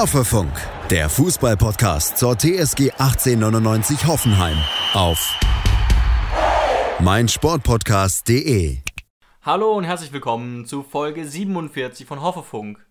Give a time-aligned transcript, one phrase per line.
[0.00, 0.50] Hoffefunk,
[0.88, 4.56] der Fußballpodcast zur TSG 1899 Hoffenheim
[4.94, 5.38] auf
[7.00, 8.78] meinsportpodcast.de.
[9.42, 12.82] Hallo und herzlich willkommen zu Folge 47 von Hoffefunk.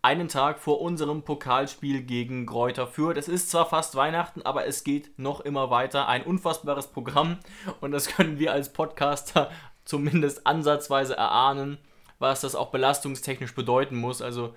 [0.00, 3.18] Einen Tag vor unserem Pokalspiel gegen Kräuter Fürth.
[3.18, 6.08] Es ist zwar fast Weihnachten, aber es geht noch immer weiter.
[6.08, 7.36] Ein unfassbares Programm
[7.82, 9.50] und das können wir als Podcaster
[9.84, 11.76] zumindest ansatzweise erahnen,
[12.18, 14.22] was das auch belastungstechnisch bedeuten muss.
[14.22, 14.54] Also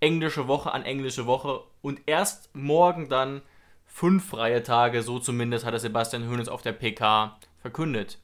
[0.00, 3.42] englische Woche an englische Woche und erst morgen dann
[3.86, 8.18] fünf freie Tage, so zumindest hat Sebastian Hoeneß auf der PK verkündet.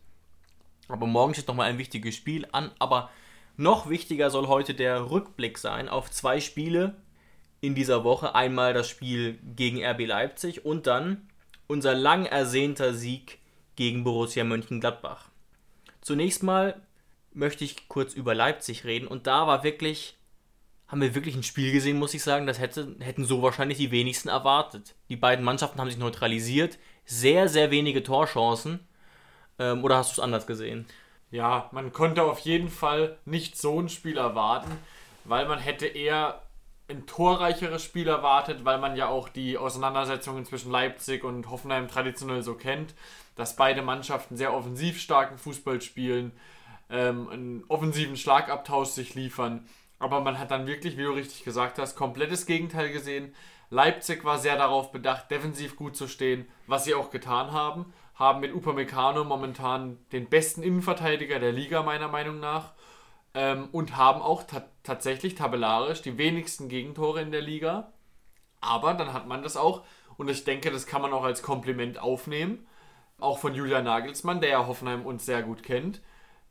[0.89, 3.11] Aber morgen steht nochmal ein wichtiges Spiel an, aber
[3.57, 6.95] noch wichtiger soll heute der Rückblick sein auf zwei Spiele
[7.61, 8.35] in dieser Woche.
[8.35, 11.29] Einmal das Spiel gegen RB Leipzig und dann
[11.67, 13.39] unser lang ersehnter Sieg
[13.75, 15.29] gegen Borussia Mönchengladbach.
[16.01, 16.81] Zunächst mal
[17.33, 20.16] möchte ich kurz über Leipzig reden und da war wirklich
[20.89, 22.47] haben wir wirklich ein Spiel gesehen, muss ich sagen.
[22.47, 24.95] Das hätte, hätten so wahrscheinlich die wenigsten erwartet.
[25.09, 26.79] Die beiden Mannschaften haben sich neutralisiert.
[27.05, 28.81] Sehr, sehr wenige Torchancen.
[29.59, 30.87] Ähm, oder hast du es anders gesehen?
[31.31, 34.71] Ja, man konnte auf jeden Fall nicht so ein Spiel erwarten,
[35.25, 36.43] weil man hätte eher
[36.89, 42.43] ein torreicheres Spiel erwartet, weil man ja auch die Auseinandersetzungen zwischen Leipzig und Hoffenheim traditionell
[42.43, 42.95] so kennt,
[43.35, 46.31] dass beide Mannschaften sehr offensiv starken Fußball spielen,
[46.89, 49.67] ähm, einen offensiven Schlagabtausch sich liefern
[49.99, 53.35] aber man hat dann wirklich, wie du richtig gesagt hast, komplettes Gegenteil gesehen.
[53.71, 57.93] Leipzig war sehr darauf bedacht, defensiv gut zu stehen, was sie auch getan haben.
[58.15, 62.73] Haben mit Upamecano momentan den besten Innenverteidiger der Liga, meiner Meinung nach.
[63.35, 67.93] Ähm, und haben auch ta tatsächlich tabellarisch die wenigsten Gegentore in der Liga.
[68.61, 69.85] Aber dann hat man das auch,
[70.17, 72.67] und ich denke, das kann man auch als Kompliment aufnehmen,
[73.19, 76.01] auch von Julian Nagelsmann, der ja Hoffenheim uns sehr gut kennt,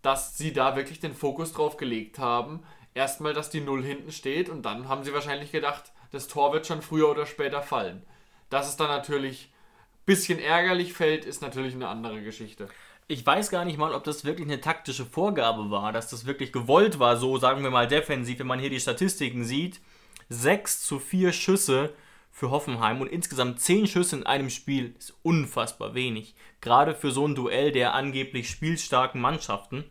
[0.01, 2.63] dass sie da wirklich den Fokus drauf gelegt haben,
[2.95, 6.65] erstmal, dass die Null hinten steht und dann haben sie wahrscheinlich gedacht, das Tor wird
[6.65, 8.01] schon früher oder später fallen.
[8.49, 12.67] Dass es dann natürlich ein bisschen ärgerlich fällt, ist natürlich eine andere Geschichte.
[13.07, 16.51] Ich weiß gar nicht mal, ob das wirklich eine taktische Vorgabe war, dass das wirklich
[16.51, 19.79] gewollt war, so sagen wir mal defensiv, wenn man hier die Statistiken sieht.
[20.29, 21.93] 6 zu 4 Schüsse
[22.31, 26.33] für Hoffenheim und insgesamt 10 Schüsse in einem Spiel ist unfassbar wenig.
[26.61, 29.83] Gerade für so ein Duell der angeblich spielstarken Mannschaften.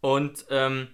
[0.00, 0.88] Und ähm,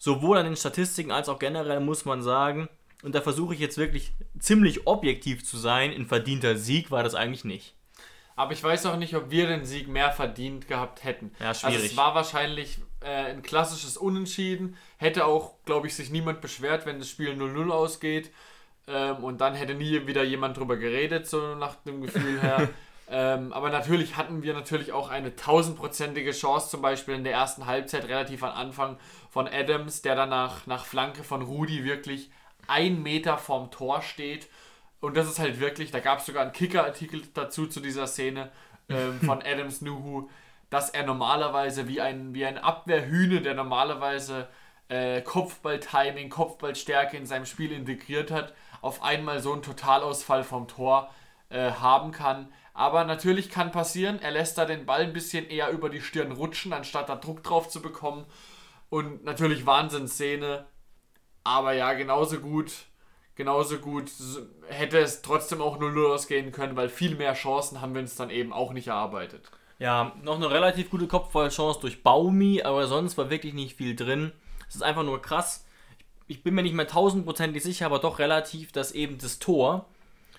[0.00, 2.68] sowohl an den Statistiken als auch generell muss man sagen,
[3.02, 7.14] und da versuche ich jetzt wirklich ziemlich objektiv zu sein, ein verdienter Sieg war das
[7.14, 7.74] eigentlich nicht.
[8.34, 11.32] Aber ich weiß auch nicht, ob wir den Sieg mehr verdient gehabt hätten.
[11.38, 11.76] Ja, schwierig.
[11.76, 14.76] Also es war wahrscheinlich äh, ein klassisches Unentschieden.
[14.96, 18.30] Hätte auch, glaube ich, sich niemand beschwert, wenn das Spiel 0-0 ausgeht.
[18.86, 22.70] Ähm, und dann hätte nie wieder jemand drüber geredet, so nach dem Gefühl her.
[23.12, 27.66] Ähm, aber natürlich hatten wir natürlich auch eine tausendprozentige Chance, zum Beispiel in der ersten
[27.66, 28.98] Halbzeit relativ am Anfang
[29.30, 32.30] von Adams, der danach nach Flanke von Rudi wirklich
[32.68, 34.48] ein Meter vorm Tor steht.
[35.00, 38.52] Und das ist halt wirklich, da gab es sogar einen Kicker-Artikel dazu zu dieser Szene
[38.88, 40.28] ähm, von Adams Nuhu,
[40.68, 44.46] dass er normalerweise wie ein, wie ein Abwehrhühne, der normalerweise
[44.88, 51.10] äh, Kopfball-Timing, Kopfballstärke in seinem Spiel integriert hat, auf einmal so einen Totalausfall vom Tor
[51.48, 52.52] äh, haben kann.
[52.72, 56.32] Aber natürlich kann passieren, er lässt da den Ball ein bisschen eher über die Stirn
[56.32, 58.26] rutschen, anstatt da Druck drauf zu bekommen.
[58.88, 60.66] Und natürlich Wahnsinnsszene.
[61.44, 62.72] Aber ja, genauso gut,
[63.34, 64.10] genauso gut
[64.68, 68.30] hätte es trotzdem auch 0-0 ausgehen können, weil viel mehr Chancen haben wir uns dann
[68.30, 69.50] eben auch nicht erarbeitet.
[69.78, 74.32] Ja, noch eine relativ gute Kopfballchance durch Baumi, aber sonst war wirklich nicht viel drin.
[74.68, 75.66] Es ist einfach nur krass.
[76.26, 79.86] Ich bin mir nicht mehr tausendprozentig sicher, aber doch relativ, dass eben das Tor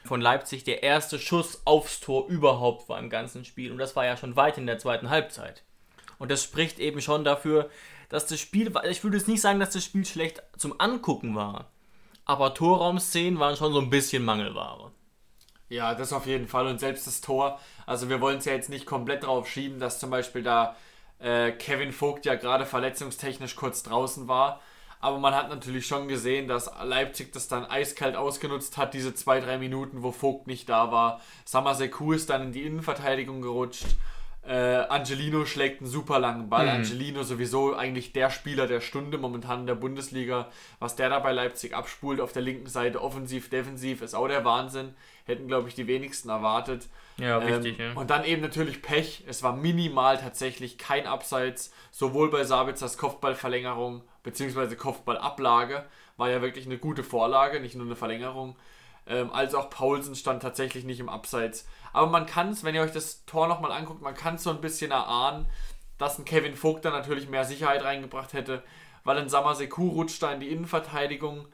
[0.03, 3.71] von Leipzig der erste Schuss aufs Tor überhaupt war im ganzen Spiel.
[3.71, 5.63] Und das war ja schon weit in der zweiten Halbzeit.
[6.17, 7.69] Und das spricht eben schon dafür,
[8.09, 11.71] dass das Spiel, ich würde jetzt nicht sagen, dass das Spiel schlecht zum Angucken war,
[12.25, 14.91] aber Torraumszenen waren schon so ein bisschen Mangelware.
[15.69, 16.67] Ja, das auf jeden Fall.
[16.67, 19.99] Und selbst das Tor, also wir wollen es ja jetzt nicht komplett drauf schieben, dass
[19.99, 20.75] zum Beispiel da
[21.19, 24.61] äh, Kevin Vogt ja gerade verletzungstechnisch kurz draußen war.
[25.01, 29.39] Aber man hat natürlich schon gesehen, dass Leipzig das dann eiskalt ausgenutzt hat, diese zwei,
[29.39, 31.19] drei Minuten, wo Vogt nicht da war.
[31.43, 33.87] Samaseku ist dann in die Innenverteidigung gerutscht.
[34.43, 36.65] Äh, Angelino schlägt einen super langen Ball.
[36.65, 36.71] Mhm.
[36.71, 40.49] Angelino sowieso eigentlich der Spieler der Stunde momentan in der Bundesliga.
[40.79, 44.43] Was der da bei Leipzig abspult auf der linken Seite, offensiv, defensiv, ist auch der
[44.43, 44.95] Wahnsinn.
[45.25, 46.89] Hätten, glaube ich, die wenigsten erwartet.
[47.17, 47.77] Ja, ähm, richtig.
[47.77, 47.93] Ja.
[47.93, 49.23] Und dann eben natürlich Pech.
[49.27, 55.85] Es war minimal tatsächlich kein Abseits, sowohl bei Sabitzers Kopfballverlängerung beziehungsweise Kopfballablage
[56.17, 58.55] war ja wirklich eine gute Vorlage, nicht nur eine Verlängerung.
[59.07, 61.65] Ähm, als auch Paulsen stand tatsächlich nicht im Abseits.
[61.93, 64.49] Aber man kann es, wenn ihr euch das Tor nochmal anguckt, man kann es so
[64.51, 65.47] ein bisschen erahnen,
[65.97, 68.63] dass ein Kevin Vogt da natürlich mehr Sicherheit reingebracht hätte,
[69.03, 71.47] weil ein Samaseku rutscht da in die Innenverteidigung.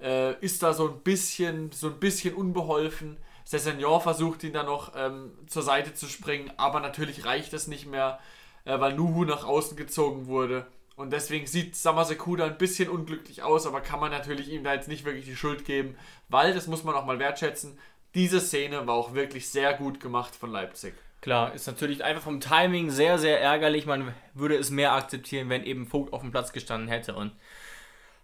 [0.00, 3.16] äh, ist da so ein bisschen, so ein bisschen unbeholfen.
[3.44, 7.86] Sessegnon versucht ihn dann noch ähm, zur Seite zu springen, aber natürlich reicht es nicht
[7.86, 8.18] mehr,
[8.64, 10.66] äh, weil Nuhu nach außen gezogen wurde.
[10.96, 14.88] Und deswegen sieht Samasekuda ein bisschen unglücklich aus, aber kann man natürlich ihm da jetzt
[14.88, 15.96] nicht wirklich die Schuld geben,
[16.28, 17.78] weil, das muss man auch mal wertschätzen,
[18.14, 20.94] diese Szene war auch wirklich sehr gut gemacht von Leipzig.
[21.20, 23.86] Klar, ist natürlich einfach vom Timing sehr, sehr ärgerlich.
[23.86, 27.14] Man würde es mehr akzeptieren, wenn eben Vogt auf dem Platz gestanden hätte.
[27.16, 27.32] Und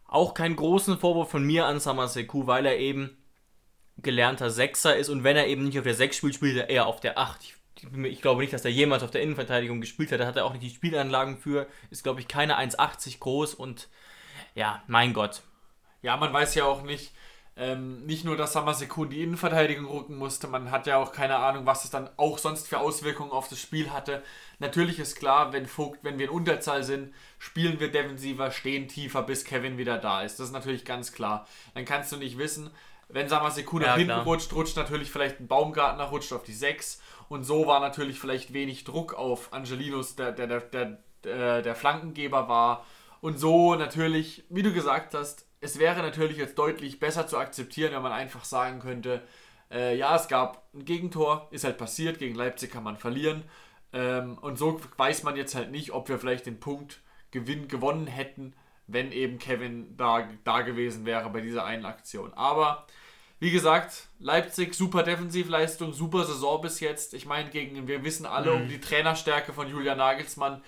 [0.07, 3.17] auch keinen großen Vorwurf von mir an Samaseku, weil er eben
[3.97, 6.87] gelernter Sechser ist und wenn er eben nicht auf der 6 spielt, spielt er eher
[6.87, 7.43] auf der 8.
[7.43, 7.57] Ich
[8.05, 10.21] ich glaube nicht, dass er jemals auf der Innenverteidigung gespielt hat.
[10.21, 11.67] Da hat er auch nicht die Spielanlagen für.
[11.91, 13.89] Ist, glaube ich, keine 1,80 groß und
[14.55, 15.43] ja, mein Gott.
[16.03, 17.13] Ja, man weiß ja auch nicht,
[17.57, 21.67] ähm, nicht nur, dass Samasekun die Innenverteidigung rücken musste, man hat ja auch keine Ahnung,
[21.67, 24.23] was es dann auch sonst für Auswirkungen auf das Spiel hatte.
[24.61, 29.23] Natürlich ist klar, wenn Vogt, wenn wir in Unterzahl sind, spielen wir defensiver, stehen tiefer,
[29.23, 30.41] bis Kevin wieder da ist.
[30.41, 31.47] Das ist natürlich ganz klar.
[31.75, 32.71] Dann kannst du nicht wissen,
[33.09, 34.25] wenn Samasekun ja, nach hinten klar.
[34.25, 38.53] rutscht, rutscht natürlich vielleicht ein Baumgartner, rutscht auf die 6 und so war natürlich vielleicht
[38.53, 42.85] wenig Druck auf Angelinos, der, der, der, der, der, der Flankengeber war.
[43.21, 47.93] Und so natürlich, wie du gesagt hast, es wäre natürlich jetzt deutlich besser zu akzeptieren,
[47.93, 49.23] wenn man einfach sagen könnte,
[49.71, 53.45] äh, ja, es gab ein Gegentor, ist halt passiert, gegen Leipzig kann man verlieren.
[53.93, 57.01] Ähm, und so weiß man jetzt halt nicht, ob wir vielleicht den Punkt
[57.31, 58.55] Gewinn gewonnen hätten,
[58.89, 62.35] wenn eben Kevin da, da gewesen wäre bei dieser einen Aktion.
[62.35, 62.89] Aber
[63.41, 67.15] wie gesagt, Leipzig, super Defensivleistung, super Saison bis jetzt.
[67.15, 68.63] Ich meine, gegen, wir wissen alle mhm.
[68.63, 70.63] um die Trainerstärke von Julian Nagelsmann.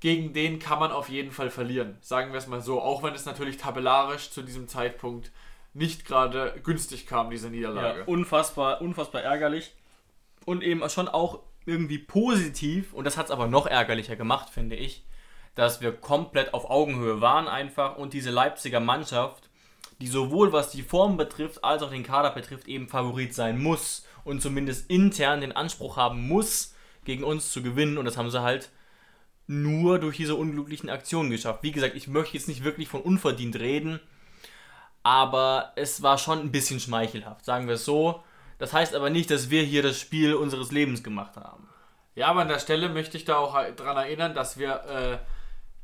[0.00, 1.98] Gegen den kann man auf jeden Fall verlieren.
[2.00, 2.80] Sagen wir es mal so.
[2.80, 5.30] Auch wenn es natürlich tabellarisch zu diesem Zeitpunkt
[5.74, 8.00] nicht gerade günstig kam, diese Niederlage.
[8.00, 9.74] Ja, unfassbar, unfassbar ärgerlich.
[10.46, 14.76] Und eben schon auch irgendwie positiv, und das hat es aber noch ärgerlicher gemacht, finde
[14.76, 15.04] ich,
[15.54, 19.45] dass wir komplett auf Augenhöhe waren einfach und diese Leipziger Mannschaft
[20.00, 24.06] die sowohl was die Form betrifft, als auch den Kader betrifft, eben Favorit sein muss
[24.24, 27.96] und zumindest intern den Anspruch haben muss, gegen uns zu gewinnen.
[27.96, 28.70] Und das haben sie halt
[29.46, 31.62] nur durch diese unglücklichen Aktionen geschafft.
[31.62, 34.00] Wie gesagt, ich möchte jetzt nicht wirklich von unverdient reden,
[35.02, 38.24] aber es war schon ein bisschen schmeichelhaft, sagen wir es so.
[38.58, 41.68] Das heißt aber nicht, dass wir hier das Spiel unseres Lebens gemacht haben.
[42.14, 45.18] Ja, aber an der Stelle möchte ich da auch daran erinnern, dass wir äh,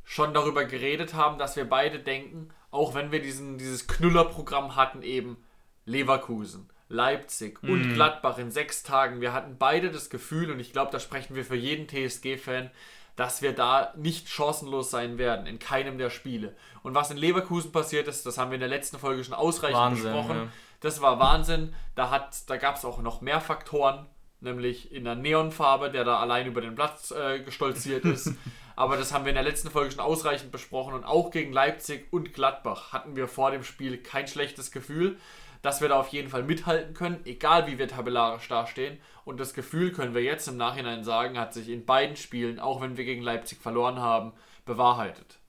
[0.03, 5.03] schon darüber geredet haben, dass wir beide denken, auch wenn wir diesen, dieses Knüllerprogramm hatten,
[5.03, 5.37] eben
[5.85, 7.69] Leverkusen, Leipzig mhm.
[7.69, 9.21] und Gladbach in sechs Tagen.
[9.21, 12.71] Wir hatten beide das Gefühl, und ich glaube, da sprechen wir für jeden TSG-Fan,
[13.15, 16.55] dass wir da nicht chancenlos sein werden in keinem der Spiele.
[16.81, 19.77] Und was in Leverkusen passiert ist, das haben wir in der letzten Folge schon ausreichend
[19.77, 20.37] Wahnsinn, besprochen.
[20.37, 20.47] Ja.
[20.79, 21.75] Das war Wahnsinn.
[21.95, 24.07] Da, da gab es auch noch mehr Faktoren,
[24.43, 28.33] nämlich in der Neonfarbe, der da allein über den Platz äh, gestolziert ist.
[28.75, 30.93] Aber das haben wir in der letzten Folge schon ausreichend besprochen.
[30.93, 35.17] Und auch gegen Leipzig und Gladbach hatten wir vor dem Spiel kein schlechtes Gefühl,
[35.61, 38.99] dass wir da auf jeden Fall mithalten können, egal wie wir tabellarisch dastehen.
[39.25, 42.81] Und das Gefühl, können wir jetzt im Nachhinein sagen, hat sich in beiden Spielen, auch
[42.81, 44.33] wenn wir gegen Leipzig verloren haben,
[44.65, 45.39] bewahrheitet.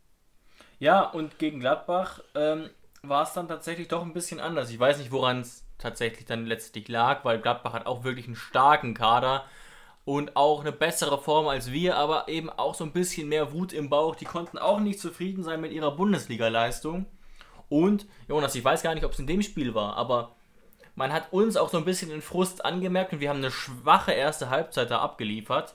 [0.78, 2.70] Ja, und gegen Gladbach ähm,
[3.02, 4.70] war es dann tatsächlich doch ein bisschen anders.
[4.70, 8.36] Ich weiß nicht, woran es tatsächlich dann letztlich lag, weil Gladbach hat auch wirklich einen
[8.36, 9.44] starken Kader
[10.04, 13.72] und auch eine bessere Form als wir, aber eben auch so ein bisschen mehr Wut
[13.72, 14.16] im Bauch.
[14.16, 17.06] Die konnten auch nicht zufrieden sein mit ihrer Bundesliga-Leistung.
[17.68, 20.36] Und, Jonas, ich weiß gar nicht, ob es in dem Spiel war, aber
[20.94, 24.12] man hat uns auch so ein bisschen den Frust angemerkt und wir haben eine schwache
[24.12, 25.74] erste Halbzeit da abgeliefert.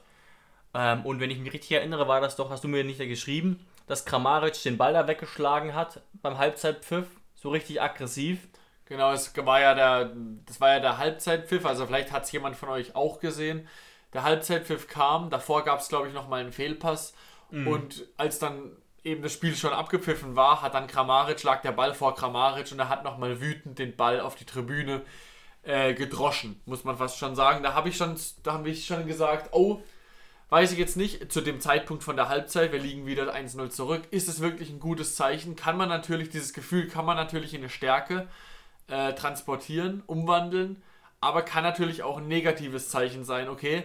[0.73, 3.05] Ähm, und wenn ich mich richtig erinnere, war das doch, hast du mir nicht da
[3.05, 8.47] geschrieben, dass Kramaric den Ball da weggeschlagen hat beim Halbzeitpfiff, so richtig aggressiv.
[8.89, 10.11] Genau, es war ja der,
[10.45, 13.67] das war ja der Halbzeitpfiff, also vielleicht hat es jemand von euch auch gesehen
[14.13, 15.29] der Halbzeitpfiff kam.
[15.29, 17.13] Davor gab es, glaube ich, noch mal einen Fehlpass.
[17.51, 17.67] Mhm.
[17.67, 18.71] Und als dann
[19.03, 22.79] eben das Spiel schon abgepfiffen war, hat dann Kramaric, lag der Ball vor Kramaric und
[22.79, 25.03] er hat nochmal wütend den Ball auf die Tribüne
[25.63, 27.63] äh, gedroschen, muss man fast schon sagen.
[27.63, 29.81] Da habe ich schon, da habe ich schon gesagt, oh,
[30.49, 34.03] weiß ich jetzt nicht, zu dem Zeitpunkt von der Halbzeit, wir liegen wieder 1-0 zurück,
[34.11, 35.55] ist es wirklich ein gutes Zeichen?
[35.55, 38.27] Kann man natürlich, dieses Gefühl kann man natürlich in eine Stärke
[38.89, 40.81] äh, transportieren, umwandeln
[41.21, 43.83] aber kann natürlich auch ein negatives Zeichen sein, okay,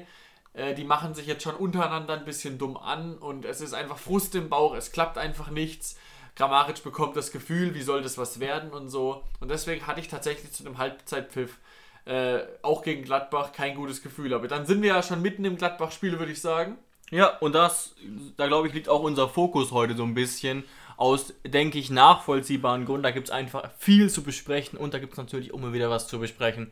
[0.55, 3.99] äh, die machen sich jetzt schon untereinander ein bisschen dumm an und es ist einfach
[3.99, 5.99] Frust im Bauch, es klappt einfach nichts.
[6.37, 9.23] Grammaric bekommt das Gefühl, wie soll das was werden und so.
[9.39, 11.59] Und deswegen hatte ich tatsächlich zu dem Halbzeitpfiff
[12.07, 14.35] äh, auch gegen Gladbach kein gutes Gefühl.
[14.35, 16.77] Aber dann sind wir ja schon mitten im Gladbach-Spiel, würde ich sagen.
[17.11, 17.95] Ja, und das,
[18.37, 20.65] da glaube ich, liegt auch unser Fokus heute so ein bisschen
[20.97, 23.03] aus, denke ich, nachvollziehbaren Gründen.
[23.03, 26.09] Da gibt es einfach viel zu besprechen und da gibt es natürlich immer wieder was
[26.09, 26.71] zu besprechen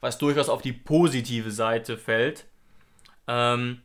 [0.00, 2.46] was durchaus auf die positive Seite fällt.
[3.26, 3.82] Ähm,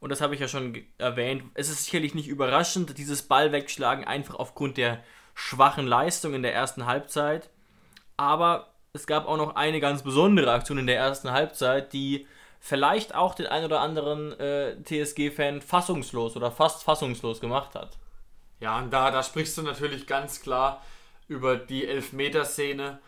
[0.00, 1.44] und das habe ich ja schon erwähnt.
[1.54, 5.02] Es ist sicherlich nicht überraschend, dieses Ball wegschlagen, einfach aufgrund der
[5.34, 7.50] schwachen Leistung in der ersten Halbzeit.
[8.16, 12.26] Aber es gab auch noch eine ganz besondere Aktion in der ersten Halbzeit, die
[12.58, 17.98] vielleicht auch den ein oder anderen äh, TSG-Fan fassungslos oder fast fassungslos gemacht hat.
[18.60, 20.82] Ja, und da, da sprichst du natürlich ganz klar
[21.28, 22.98] über die Elfmeterszene,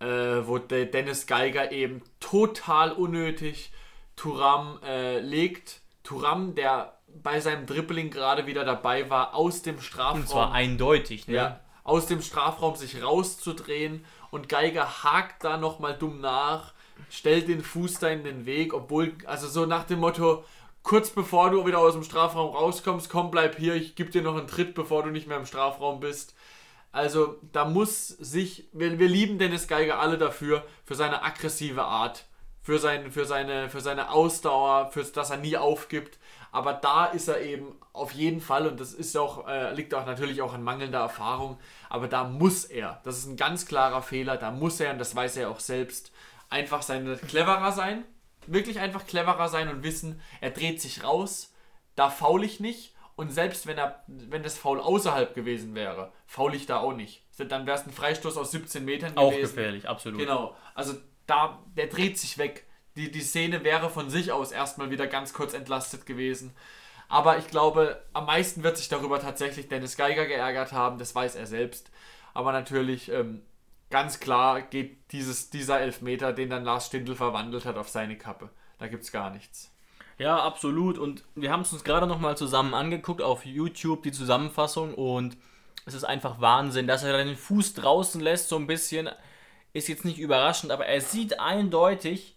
[0.00, 3.72] äh, wo der Dennis Geiger eben total unnötig
[4.16, 5.80] Turam äh, legt.
[6.02, 10.20] Turam, der bei seinem Dribbling gerade wieder dabei war, aus dem Strafraum.
[10.20, 11.34] Und zwar eindeutig, ne?
[11.34, 16.72] Ja, aus dem Strafraum sich rauszudrehen und Geiger hakt da nochmal dumm nach,
[17.10, 20.44] stellt den Fuß da in den Weg, obwohl, also so nach dem Motto,
[20.86, 24.36] kurz bevor du wieder aus dem Strafraum rauskommst, komm, bleib hier, ich gebe dir noch
[24.36, 26.36] einen Tritt, bevor du nicht mehr im Strafraum bist.
[26.92, 32.26] Also da muss sich, wir, wir lieben Dennis Geiger alle dafür, für seine aggressive Art,
[32.62, 36.20] für, sein, für, seine, für seine Ausdauer, für dass er nie aufgibt.
[36.52, 40.06] Aber da ist er eben auf jeden Fall, und das ist auch, äh, liegt auch
[40.06, 41.58] natürlich auch an mangelnder Erfahrung,
[41.90, 45.16] aber da muss er, das ist ein ganz klarer Fehler, da muss er, und das
[45.16, 46.12] weiß er auch selbst,
[46.48, 48.04] einfach seine cleverer sein,
[48.46, 51.52] wirklich einfach cleverer sein und wissen, er dreht sich raus,
[51.94, 56.54] da faul ich nicht, und selbst wenn er, wenn das Foul außerhalb gewesen wäre, faul
[56.54, 57.22] ich da auch nicht.
[57.38, 59.26] Dann wäre es ein Freistoß aus 17 Metern gewesen.
[59.26, 60.20] Auch gefährlich, absolut.
[60.20, 60.54] Genau.
[60.74, 60.94] Also
[61.26, 62.66] da, der dreht sich weg.
[62.94, 66.54] Die, die Szene wäre von sich aus erstmal wieder ganz kurz entlastet gewesen.
[67.08, 71.36] Aber ich glaube, am meisten wird sich darüber tatsächlich Dennis Geiger geärgert haben, das weiß
[71.36, 71.90] er selbst.
[72.34, 73.42] Aber natürlich, ähm,
[73.90, 78.50] ganz klar geht dieses, dieser Elfmeter, den dann Lars Stindl verwandelt hat, auf seine Kappe.
[78.78, 79.72] Da gibt es gar nichts.
[80.18, 80.98] Ja, absolut.
[80.98, 84.94] Und wir haben es uns gerade nochmal zusammen angeguckt auf YouTube, die Zusammenfassung.
[84.94, 85.36] Und
[85.84, 89.08] es ist einfach Wahnsinn, dass er den Fuß draußen lässt, so ein bisschen.
[89.72, 92.34] Ist jetzt nicht überraschend, aber er sieht eindeutig,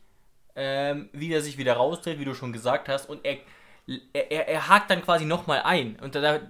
[0.57, 3.07] ähm, wie er sich wieder rausdreht, wie du schon gesagt hast.
[3.07, 3.37] Und er,
[4.11, 5.97] er, er hakt dann quasi nochmal ein.
[6.01, 6.41] Und da,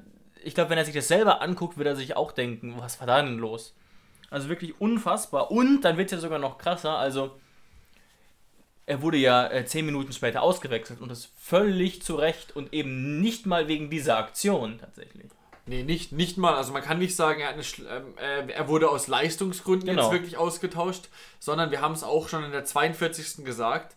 [0.44, 3.06] ich glaube, wenn er sich das selber anguckt, wird er sich auch denken, was war
[3.06, 3.75] da denn los?
[4.30, 5.52] Also wirklich unfassbar.
[5.52, 6.98] Und dann wird es ja sogar noch krasser.
[6.98, 7.32] Also
[8.86, 13.22] er wurde ja äh, zehn Minuten später ausgewechselt und das völlig zu Recht und eben
[13.22, 15.28] nicht mal wegen dieser Aktion tatsächlich.
[15.68, 16.56] Nee, nicht, nicht mal.
[16.56, 20.02] Also man kann nicht sagen, er, eine, äh, er wurde aus Leistungsgründen genau.
[20.02, 21.10] jetzt wirklich ausgetauscht,
[21.40, 23.46] sondern wir haben es auch schon in der 42.
[23.46, 23.96] gesagt.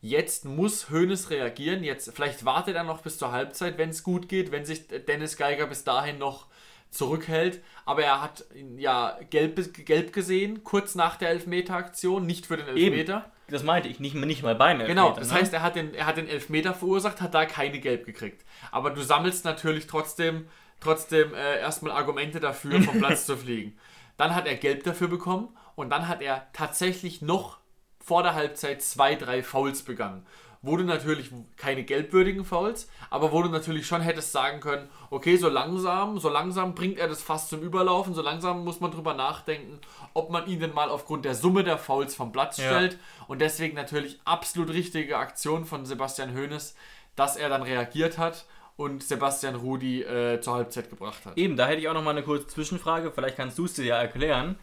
[0.00, 1.84] Jetzt muss Hoeneß reagieren.
[1.84, 5.36] Jetzt vielleicht wartet er noch bis zur Halbzeit, wenn es gut geht, wenn sich Dennis
[5.36, 6.46] Geiger bis dahin noch
[6.92, 7.62] zurückhält.
[7.84, 8.44] Aber er hat
[8.76, 13.16] ja gelb, gelb gesehen, kurz nach der Elfmeter-Aktion, nicht für den Elfmeter.
[13.16, 13.32] Eben.
[13.48, 14.88] Das meinte ich, nicht, nicht mal beim Elfmeter.
[14.88, 15.34] Genau, das ne?
[15.34, 18.44] heißt, er hat, den, er hat den Elfmeter verursacht, hat da keine Gelb gekriegt.
[18.70, 20.46] Aber du sammelst natürlich trotzdem,
[20.80, 23.76] trotzdem äh, erstmal Argumente dafür, vom Platz zu fliegen.
[24.16, 27.58] Dann hat er Gelb dafür bekommen und dann hat er tatsächlich noch
[27.98, 30.24] vor der Halbzeit zwei, drei Fouls begangen
[30.62, 35.48] wurde natürlich keine gelbwürdigen Fouls, aber wo du natürlich schon hättest sagen können, okay, so
[35.48, 39.80] langsam, so langsam bringt er das fast zum Überlaufen, so langsam muss man drüber nachdenken,
[40.14, 42.66] ob man ihn denn mal aufgrund der Summe der Fouls vom Platz ja.
[42.66, 46.76] stellt und deswegen natürlich absolut richtige Aktion von Sebastian Hoeneß,
[47.16, 51.36] dass er dann reagiert hat und Sebastian Rudi äh, zur Halbzeit gebracht hat.
[51.36, 53.84] Eben, da hätte ich auch noch mal eine kurze Zwischenfrage, vielleicht kannst du es dir
[53.84, 54.58] ja erklären.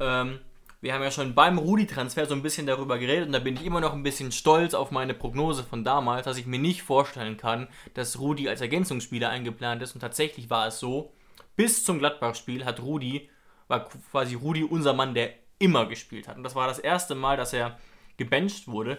[0.00, 0.40] Ähm,
[0.82, 3.64] wir haben ja schon beim Rudi-Transfer so ein bisschen darüber geredet und da bin ich
[3.64, 7.36] immer noch ein bisschen stolz auf meine Prognose von damals, dass ich mir nicht vorstellen
[7.36, 11.12] kann, dass Rudi als Ergänzungsspieler eingeplant ist und tatsächlich war es so,
[11.54, 13.30] bis zum Gladbach-Spiel hat Rudi,
[13.68, 17.36] war quasi Rudi unser Mann, der immer gespielt hat und das war das erste Mal,
[17.36, 17.78] dass er
[18.16, 18.98] gebencht wurde.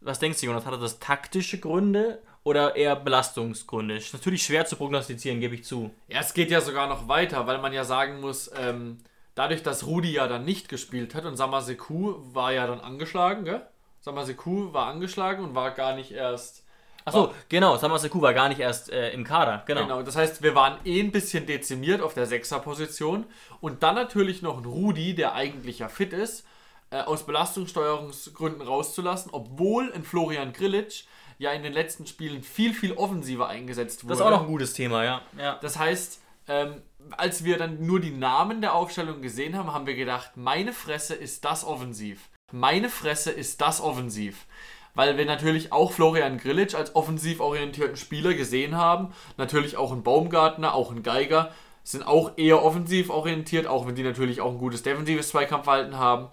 [0.00, 3.96] Was denkst du, Jonas, hat er das taktische Gründe oder eher Belastungsgründe?
[3.96, 5.90] Ist natürlich schwer zu prognostizieren, gebe ich zu.
[6.06, 8.98] Ja, es geht ja sogar noch weiter, weil man ja sagen muss, ähm,
[9.36, 13.64] dadurch, dass Rudi ja dann nicht gespielt hat und Samaseku war ja dann angeschlagen, gell?
[14.00, 16.64] Samaseku war angeschlagen und war gar nicht erst.
[17.04, 19.82] Achso, genau, Samaseku war gar nicht erst äh, im Kader, genau.
[19.82, 23.26] Genau, das heißt, wir waren eh ein bisschen dezimiert auf der Sechser-Position
[23.60, 26.44] und dann natürlich noch ein Rudi, der eigentlich ja fit ist,
[26.90, 31.04] äh, aus Belastungssteuerungsgründen rauszulassen, obwohl ein Florian Grillitsch
[31.38, 34.14] ja in den letzten Spielen viel, viel offensiver eingesetzt wurde.
[34.14, 35.20] Das ist auch noch ein gutes Thema, ja.
[35.38, 35.58] ja.
[35.60, 36.82] Das heißt, ähm,
[37.16, 41.14] als wir dann nur die Namen der Aufstellung gesehen haben, haben wir gedacht, meine Fresse
[41.14, 42.28] ist das offensiv.
[42.52, 44.46] Meine Fresse ist das offensiv.
[44.94, 49.12] Weil wir natürlich auch Florian Grillitsch als offensiv orientierten Spieler gesehen haben.
[49.36, 51.52] Natürlich auch ein Baumgartner, auch ein Geiger
[51.86, 56.28] sind auch eher offensiv orientiert, auch wenn die natürlich auch ein gutes defensives Zweikampfverhalten haben.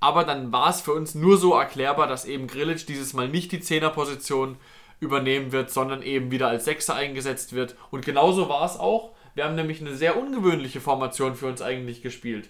[0.00, 3.52] Aber dann war es für uns nur so erklärbar, dass eben Grillitsch dieses Mal nicht
[3.52, 4.58] die Zehnerposition
[5.00, 7.74] übernehmen wird, sondern eben wieder als Sechser eingesetzt wird.
[7.90, 9.12] Und genauso war es auch.
[9.34, 12.48] Wir haben nämlich eine sehr ungewöhnliche Formation für uns eigentlich gespielt.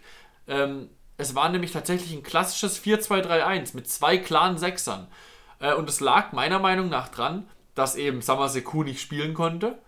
[0.49, 5.07] Ähm, es war nämlich tatsächlich ein klassisches 4-2-3-1 mit zwei klaren Sechsern.
[5.61, 9.79] Äh, und es lag meiner Meinung nach dran, dass eben Samaseku nicht spielen konnte.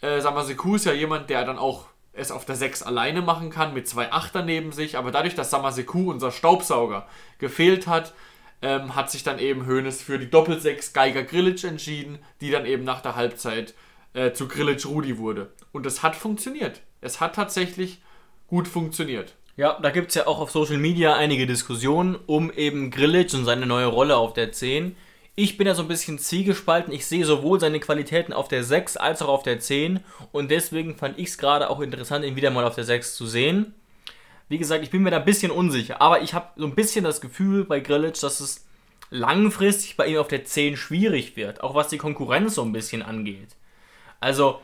[0.00, 3.74] Äh, Samaseku ist ja jemand, der dann auch es auf der 6 alleine machen kann,
[3.74, 7.06] mit zwei Achter neben sich, aber dadurch, dass Samaseku, unser Staubsauger,
[7.38, 8.14] gefehlt hat,
[8.62, 12.84] ähm, hat sich dann eben Hoeneß für die Doppel-6 Geiger Grillic entschieden, die dann eben
[12.84, 13.74] nach der Halbzeit
[14.16, 15.52] äh, zu Grillic Rudi wurde.
[15.72, 16.80] Und es hat funktioniert.
[17.00, 18.00] Es hat tatsächlich
[18.48, 19.34] gut funktioniert.
[19.56, 23.44] Ja, da gibt es ja auch auf Social Media einige Diskussionen um eben Grillic und
[23.44, 24.96] seine neue Rolle auf der 10.
[25.34, 26.92] Ich bin ja so ein bisschen zielgespalten.
[26.92, 30.00] Ich sehe sowohl seine Qualitäten auf der 6 als auch auf der 10.
[30.32, 33.26] Und deswegen fand ich es gerade auch interessant, ihn wieder mal auf der 6 zu
[33.26, 33.74] sehen.
[34.48, 36.00] Wie gesagt, ich bin mir da ein bisschen unsicher.
[36.00, 38.66] Aber ich habe so ein bisschen das Gefühl bei Grillic, dass es
[39.10, 41.62] langfristig bei ihm auf der 10 schwierig wird.
[41.62, 43.56] Auch was die Konkurrenz so ein bisschen angeht.
[44.20, 44.60] Also,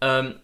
[0.00, 0.36] ähm,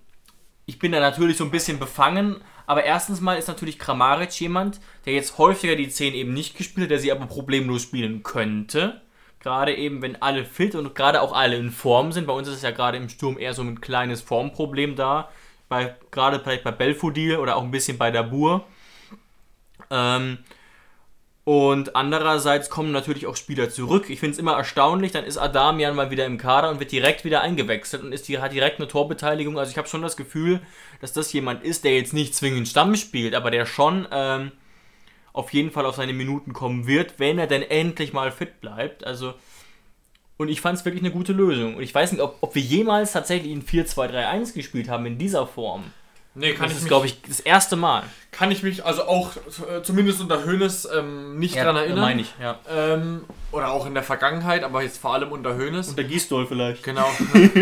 [0.66, 2.40] ich bin da natürlich so ein bisschen befangen.
[2.66, 6.84] Aber erstens mal ist natürlich Kramaric jemand, der jetzt häufiger die 10 eben nicht gespielt
[6.84, 9.02] hat, der sie aber problemlos spielen könnte.
[9.40, 12.28] Gerade eben, wenn alle fit und gerade auch alle in Form sind.
[12.28, 15.28] Bei uns ist es ja gerade im Sturm eher so ein kleines Formproblem da.
[15.68, 18.64] Bei, gerade vielleicht bei Belfodil oder auch ein bisschen bei Dabur.
[19.90, 20.38] Ähm,
[21.44, 24.10] und andererseits kommen natürlich auch Spieler zurück.
[24.10, 27.24] Ich finde es immer erstaunlich, dann ist Adamian mal wieder im Kader und wird direkt
[27.24, 29.58] wieder eingewechselt und ist hat direkt eine Torbeteiligung.
[29.58, 30.60] Also ich habe schon das Gefühl,
[31.00, 34.52] dass das jemand ist, der jetzt nicht zwingend Stamm spielt, aber der schon ähm,
[35.32, 39.04] auf jeden Fall auf seine Minuten kommen wird, wenn er denn endlich mal fit bleibt.
[39.04, 39.34] Also,
[40.36, 41.74] und ich fand es wirklich eine gute Lösung.
[41.74, 45.48] Und ich weiß nicht, ob, ob wir jemals tatsächlich in 4-2-3-1 gespielt haben in dieser
[45.48, 45.82] Form.
[46.34, 48.04] Nee, kann das ich ist, glaube ich, das erste Mal.
[48.30, 52.00] Kann ich mich also auch äh, zumindest unter Hönes ähm, nicht ja, dran erinnern.
[52.00, 52.58] meine ich, ja.
[52.70, 55.90] Ähm, oder auch in der Vergangenheit, aber jetzt vor allem unter Hönes.
[55.90, 56.82] Unter Gisdol vielleicht.
[56.84, 57.06] Genau.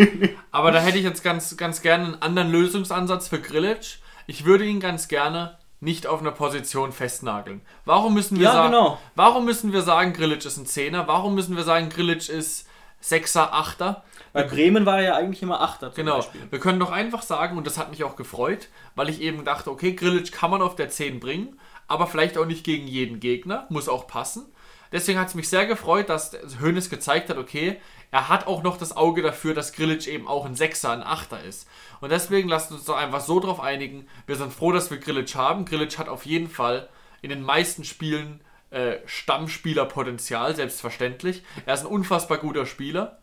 [0.53, 3.97] aber da hätte ich jetzt ganz, ganz gerne einen anderen Lösungsansatz für Grillitsch.
[4.29, 7.63] Ich würde ihn ganz gerne nicht auf einer Position festnageln.
[7.85, 8.99] Warum müssen wir, ja, sagen, genau.
[9.17, 11.09] warum müssen wir sagen, Grillitsch ist ein Zehner?
[11.09, 12.69] Warum müssen wir sagen, Grillitsch ist
[13.01, 14.05] Sechser, Achter?
[14.33, 16.17] Bei Bremen war er ja eigentlich immer Achter zum genau.
[16.17, 16.43] Beispiel.
[16.51, 19.71] Wir können doch einfach sagen, und das hat mich auch gefreut, weil ich eben dachte,
[19.71, 21.59] okay, Grillitsch kann man auf der 10 bringen,
[21.89, 24.47] aber vielleicht auch nicht gegen jeden Gegner, muss auch passen.
[24.93, 28.77] Deswegen hat es mich sehr gefreut, dass Hoeneß gezeigt hat, okay, er hat auch noch
[28.77, 31.69] das Auge dafür, dass Grillitsch eben auch ein Sechser, ein Achter ist.
[32.01, 34.09] Und deswegen lasst uns doch einfach so drauf einigen.
[34.27, 35.65] Wir sind froh, dass wir Grillitsch haben.
[35.65, 36.89] Grillitsch hat auf jeden Fall
[37.23, 41.43] in den meisten Spielen äh, Stammspielerpotenzial, selbstverständlich.
[41.67, 43.19] Er ist ein unfassbar guter Spieler.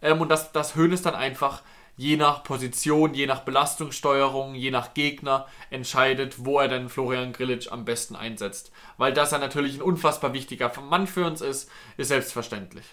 [0.00, 1.62] Ähm, und dass das Hoeneß dann einfach
[1.96, 7.70] je nach Position, je nach Belastungssteuerung, je nach Gegner entscheidet, wo er denn Florian Grillitsch
[7.70, 8.72] am besten einsetzt.
[8.96, 12.84] Weil das er natürlich ein unfassbar wichtiger Mann für uns ist, ist selbstverständlich.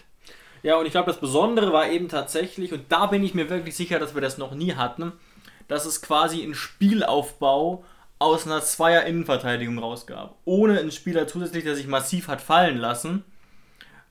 [0.62, 3.74] Ja, und ich glaube, das Besondere war eben tatsächlich, und da bin ich mir wirklich
[3.74, 5.12] sicher, dass wir das noch nie hatten,
[5.68, 7.84] dass es quasi einen Spielaufbau
[8.20, 10.36] aus einer Zweier-Innenverteidigung rausgab.
[10.44, 13.24] Ohne einen Spieler zusätzlich, der sich massiv hat fallen lassen.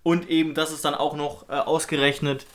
[0.03, 2.45] Und eben, dass es dann auch noch äh, ausgerechnet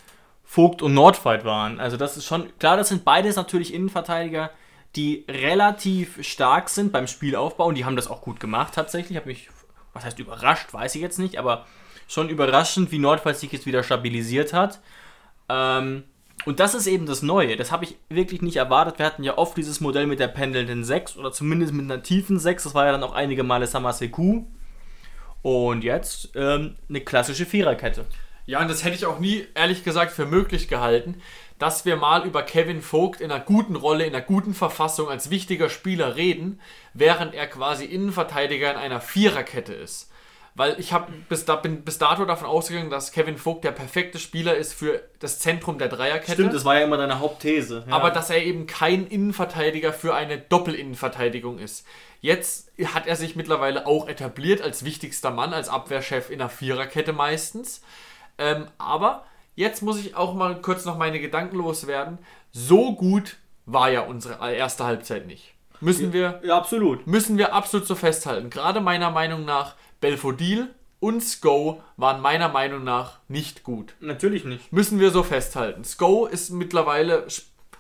[0.43, 1.81] Vogt und Nordfight waren.
[1.81, 4.51] Also das ist schon, klar, das sind beides natürlich Innenverteidiger,
[4.97, 9.13] die relativ stark sind beim Spielaufbau und die haben das auch gut gemacht tatsächlich.
[9.13, 9.49] Ich habe mich,
[9.93, 11.67] was heißt überrascht, weiß ich jetzt nicht, aber
[12.09, 14.81] schon überraschend, wie Nordpfalz sich jetzt wieder stabilisiert hat.
[15.49, 16.05] Ähm,
[16.45, 17.57] und das ist eben das Neue.
[17.57, 18.99] Das habe ich wirklich nicht erwartet.
[18.99, 22.39] Wir hatten ja oft dieses Modell mit der pendelnden 6 oder zumindest mit einer tiefen
[22.39, 22.65] 6.
[22.65, 24.45] Das war ja dann auch einige Male Samaseku.
[25.43, 28.07] Und jetzt ähm, eine klassische Viererkette.
[28.47, 31.21] Ja, und das hätte ich auch nie, ehrlich gesagt, für möglich gehalten,
[31.59, 35.31] dass wir mal über Kevin Vogt in einer guten Rolle, in einer guten Verfassung als
[35.31, 36.61] wichtiger Spieler reden,
[36.93, 40.11] während er quasi Innenverteidiger in einer Viererkette ist.
[40.57, 44.21] Weil ich hab bis da, bin bis dato davon ausgegangen, dass Kevin Vogt der perfekte
[44.21, 46.33] Spieler ist für das Zentrum der Dreierkette.
[46.35, 47.85] Stimmt, das war ja immer deine Hauptthese.
[47.89, 47.93] Ja.
[47.95, 51.85] Aber dass er eben kein Innenverteidiger für eine Doppelinnenverteidigung ist.
[52.21, 57.13] Jetzt hat er sich mittlerweile auch etabliert als wichtigster Mann, als Abwehrchef in einer Viererkette
[57.13, 57.83] meistens.
[58.39, 59.25] Ähm, aber
[59.57, 62.19] jetzt muss ich auch mal kurz noch meine Gedanken loswerden.
[62.53, 65.53] So gut war ja unsere erste Halbzeit nicht.
[65.81, 66.41] Müssen wir.
[66.45, 67.07] Ja, absolut.
[67.07, 68.49] Müssen wir absolut so festhalten.
[68.49, 70.69] Gerade meiner Meinung nach Belfodil
[71.01, 73.95] und Sko waren meiner Meinung nach nicht gut.
[74.01, 74.71] Natürlich nicht.
[74.71, 75.83] Müssen wir so festhalten.
[75.83, 77.27] Sko ist mittlerweile,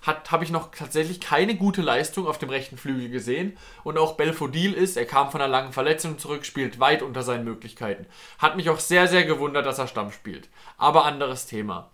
[0.00, 3.58] hat, habe ich noch tatsächlich keine gute Leistung auf dem rechten Flügel gesehen.
[3.82, 7.44] Und auch Belfodil ist, er kam von einer langen Verletzung zurück, spielt weit unter seinen
[7.44, 8.06] Möglichkeiten.
[8.38, 10.48] Hat mich auch sehr, sehr gewundert, dass er Stamm spielt.
[10.78, 11.90] Aber anderes Thema.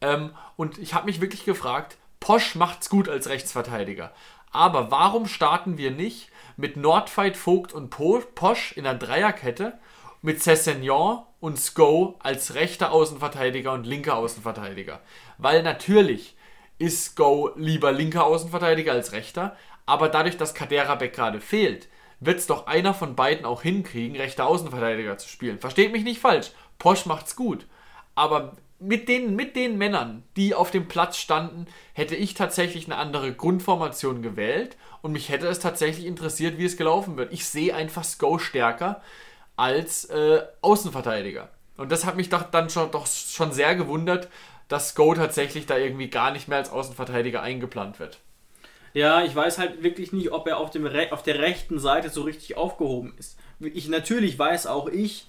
[0.00, 4.12] Ähm, und ich habe mich wirklich gefragt, Posch macht's gut als Rechtsverteidiger.
[4.50, 9.78] Aber warum starten wir nicht mit Nordfight, Vogt und Posch in der Dreierkette,
[10.22, 15.00] mit Cessignon und Sko als rechter Außenverteidiger und linker Außenverteidiger.
[15.38, 16.36] Weil natürlich
[16.78, 21.88] ist Sko lieber linker Außenverteidiger als rechter, aber dadurch, dass Kaderabek gerade fehlt,
[22.20, 25.58] wird es doch einer von beiden auch hinkriegen, rechter Außenverteidiger zu spielen.
[25.58, 27.66] Versteht mich nicht falsch, Posch macht's gut.
[28.14, 32.96] Aber mit den, mit den Männern, die auf dem Platz standen, hätte ich tatsächlich eine
[32.96, 37.32] andere Grundformation gewählt und mich hätte es tatsächlich interessiert, wie es gelaufen wird.
[37.32, 39.00] Ich sehe einfach Sko stärker
[39.56, 41.48] als äh, Außenverteidiger.
[41.76, 44.28] Und das hat mich doch dann schon, doch schon sehr gewundert,
[44.68, 48.18] dass Sko tatsächlich da irgendwie gar nicht mehr als Außenverteidiger eingeplant wird.
[48.94, 52.10] Ja, ich weiß halt wirklich nicht, ob er auf, dem Re auf der rechten Seite
[52.10, 53.38] so richtig aufgehoben ist.
[53.60, 55.26] Ich, natürlich weiß auch ich,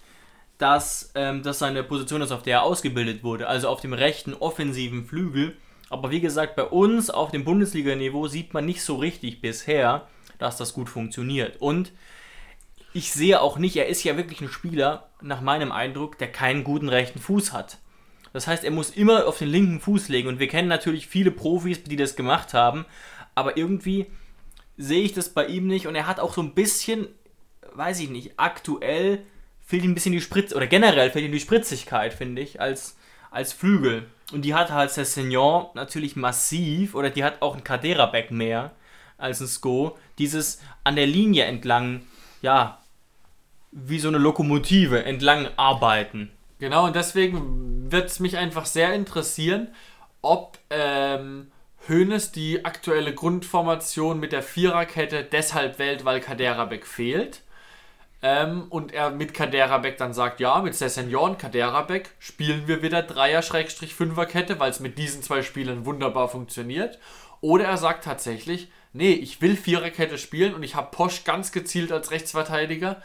[0.57, 4.33] dass ähm, das seine Position ist, auf der er ausgebildet wurde, also auf dem rechten
[4.33, 5.55] offensiven Flügel.
[5.89, 10.07] Aber wie gesagt, bei uns auf dem Bundesliga-Niveau sieht man nicht so richtig bisher,
[10.39, 11.61] dass das gut funktioniert.
[11.61, 11.91] Und
[12.93, 16.63] ich sehe auch nicht, er ist ja wirklich ein Spieler, nach meinem Eindruck, der keinen
[16.63, 17.77] guten rechten Fuß hat.
[18.33, 20.27] Das heißt, er muss immer auf den linken Fuß legen.
[20.27, 22.85] Und wir kennen natürlich viele Profis, die das gemacht haben.
[23.35, 24.07] Aber irgendwie
[24.77, 25.87] sehe ich das bei ihm nicht.
[25.87, 27.07] Und er hat auch so ein bisschen,
[27.73, 29.23] weiß ich nicht, aktuell
[29.65, 32.97] fehlt ihm ein bisschen die Spritz, oder generell fehlt ihm die Spritzigkeit, finde ich, als,
[33.32, 34.06] als Flügel.
[34.32, 38.71] Und die hat halt der Senior natürlich massiv, oder die hat auch ein Cadera-Back mehr
[39.17, 39.97] als ein Sko.
[40.17, 42.02] Dieses an der Linie entlang,
[42.41, 42.80] ja,
[43.71, 46.32] wie so eine Lokomotive entlang arbeiten.
[46.60, 49.69] Genau, und deswegen wird es mich einfach sehr interessieren,
[50.21, 51.52] ob ähm,
[51.89, 57.41] Hoeneß die aktuelle Grundformation mit der Viererkette deshalb wählt, weil Kaderabek fehlt.
[58.25, 63.03] Ähm, und er mit Kaderabek dann sagt, ja, mit Sessignon und Kaderabek spielen wir wieder
[63.03, 66.99] Dreier-Fünfer-Kette, weil es mit diesen zwei Spielern wunderbar funktioniert.
[67.41, 71.91] Oder er sagt tatsächlich, nee, ich will Viererkette spielen und ich habe Posch ganz gezielt
[71.91, 73.01] als Rechtsverteidiger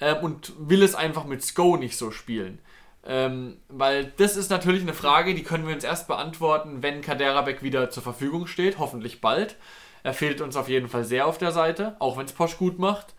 [0.00, 2.58] ähm, und will es einfach mit Sko nicht so spielen.
[3.06, 7.62] Ähm, weil das ist natürlich eine Frage, die können wir uns erst beantworten, wenn Kaderabek
[7.62, 9.54] wieder zur Verfügung steht, hoffentlich bald.
[10.02, 12.80] Er fehlt uns auf jeden Fall sehr auf der Seite, auch wenn es Posch gut
[12.80, 13.14] macht.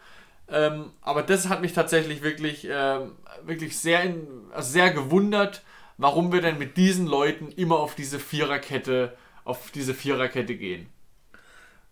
[0.52, 3.12] Ähm, aber das hat mich tatsächlich wirklich, ähm,
[3.46, 5.64] wirklich sehr, in, also sehr gewundert,
[5.98, 10.90] warum wir denn mit diesen Leuten immer auf diese Viererkette, auf diese Viererkette gehen.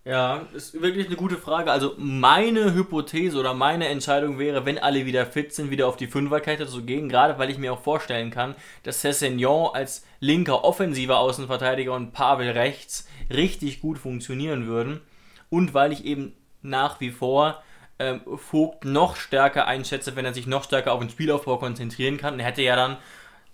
[0.08, 1.70] Ja, ist wirklich eine gute Frage.
[1.70, 6.08] Also meine Hypothese oder meine Entscheidung wäre, wenn alle wieder fit sind, wieder auf die
[6.08, 7.10] Fünferkette zu gehen.
[7.10, 12.52] Gerade weil ich mir auch vorstellen kann, dass Cessignon als linker offensiver Außenverteidiger und Pavel
[12.52, 15.02] rechts richtig gut funktionieren würden.
[15.50, 17.62] Und weil ich eben nach wie vor
[18.00, 22.40] ähm, Vogt noch stärker einschätze, wenn er sich noch stärker auf den Spielaufbau konzentrieren kann.
[22.40, 22.98] Er hätte ja dann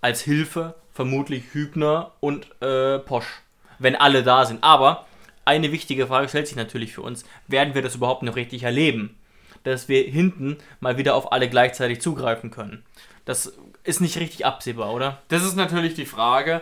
[0.02, 3.42] als Hilfe vermutlich Hübner und äh, Posch,
[3.80, 4.64] wenn alle da sind.
[4.64, 5.06] Aber
[5.46, 9.18] eine wichtige Frage stellt sich natürlich für uns, werden wir das überhaupt noch richtig erleben?
[9.64, 12.84] Dass wir hinten mal wieder auf alle gleichzeitig zugreifen können.
[13.26, 13.54] Das
[13.84, 15.22] ist nicht richtig absehbar, oder?
[15.30, 16.62] Das ist natürlich die Frage.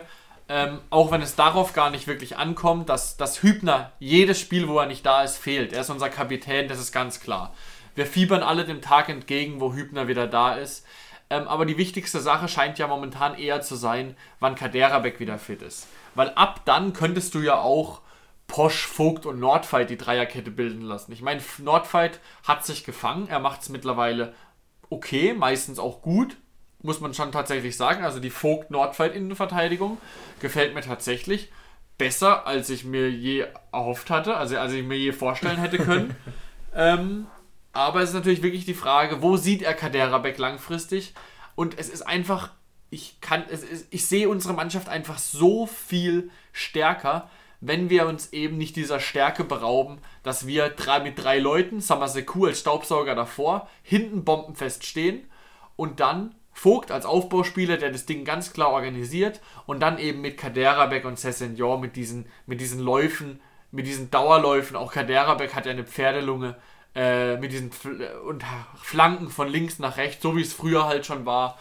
[0.54, 4.78] Ähm, auch wenn es darauf gar nicht wirklich ankommt, dass, dass Hübner jedes Spiel, wo
[4.78, 5.72] er nicht da ist, fehlt.
[5.72, 7.54] Er ist unser Kapitän, das ist ganz klar.
[7.94, 10.84] Wir fiebern alle dem Tag entgegen, wo Hübner wieder da ist.
[11.30, 15.62] Ähm, aber die wichtigste Sache scheint ja momentan eher zu sein, wann Kaderabek wieder fit
[15.62, 15.88] ist.
[16.14, 18.02] Weil ab dann könntest du ja auch
[18.46, 21.12] Posch, Vogt und Nordfight die Dreierkette bilden lassen.
[21.12, 24.34] Ich meine, Nordfight hat sich gefangen, er macht es mittlerweile
[24.90, 26.36] okay, meistens auch gut,
[26.82, 28.04] muss man schon tatsächlich sagen.
[28.04, 29.98] Also die Vogt-Nordfight-Innenverteidigung
[30.40, 31.50] gefällt mir tatsächlich
[31.98, 36.16] besser, als ich mir je erhofft hatte, also als ich mir je vorstellen hätte können.
[36.74, 37.26] ähm,
[37.72, 41.14] aber es ist natürlich wirklich die Frage, wo sieht er Kaderabek langfristig?
[41.54, 42.50] Und es ist einfach,
[42.90, 48.32] ich kann, es ist, ich sehe unsere Mannschaft einfach so viel stärker, wenn wir uns
[48.32, 53.68] eben nicht dieser Stärke berauben, dass wir drei, mit drei Leuten, Samaseku als Staubsauger davor,
[53.82, 55.30] hinten bombenfest stehen
[55.76, 60.38] und dann Vogt als Aufbauspieler, der das Ding ganz klar organisiert und dann eben mit
[60.38, 63.40] Kaderabek und Sessenjor mit diesen, mit diesen Läufen,
[63.72, 66.54] mit diesen Dauerläufen, auch Kaderabek hat ja eine Pferdelunge,
[66.94, 68.44] äh, mit diesen Fl und
[68.80, 71.58] Flanken von links nach rechts, so wie es früher halt schon war.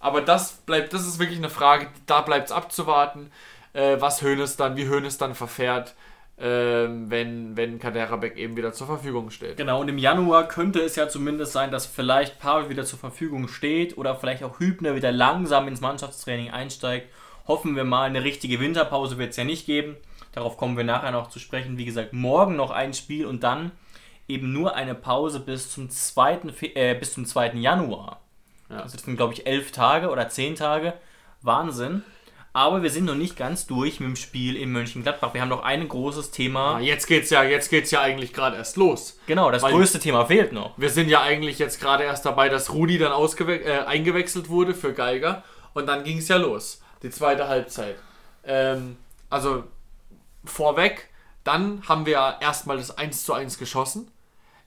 [0.00, 3.30] Aber das bleibt, das ist wirklich eine Frage, da bleibt es abzuwarten
[3.72, 5.94] äh, was Hönes dann, wie Hönes dann verfährt,
[6.36, 9.56] äh, wenn, wenn Kaderabek eben wieder zur Verfügung steht.
[9.56, 13.48] Genau, und im Januar könnte es ja zumindest sein, dass vielleicht Pavel wieder zur Verfügung
[13.48, 17.08] steht oder vielleicht auch Hübner wieder langsam ins Mannschaftstraining einsteigt.
[17.46, 19.96] Hoffen wir mal, eine richtige Winterpause wird es ja nicht geben.
[20.32, 21.76] Darauf kommen wir nachher noch zu sprechen.
[21.76, 23.72] Wie gesagt, morgen noch ein Spiel und dann
[24.28, 26.40] eben nur eine Pause bis zum 2.
[26.74, 27.52] Äh, bis zum 2.
[27.54, 28.20] Januar.
[28.70, 28.82] Ja.
[28.82, 30.94] Das sind, glaube ich, elf Tage oder zehn Tage.
[31.42, 32.02] Wahnsinn.
[32.54, 35.32] Aber wir sind noch nicht ganz durch mit dem Spiel in Mönchengladbach.
[35.32, 36.76] Wir haben noch ein großes Thema.
[36.76, 39.18] Ah, jetzt geht's ja, jetzt geht's ja eigentlich gerade erst los.
[39.26, 40.76] Genau, das größte Thema fehlt noch.
[40.76, 44.92] Wir sind ja eigentlich jetzt gerade erst dabei, dass Rudi dann äh, eingewechselt wurde für
[44.92, 45.44] Geiger.
[45.72, 46.82] Und dann ging es ja los.
[47.02, 47.96] Die zweite Halbzeit.
[48.44, 48.96] Ähm,
[49.30, 49.64] also
[50.44, 51.08] vorweg,
[51.44, 54.10] dann haben wir erstmal das 1 zu 1 geschossen.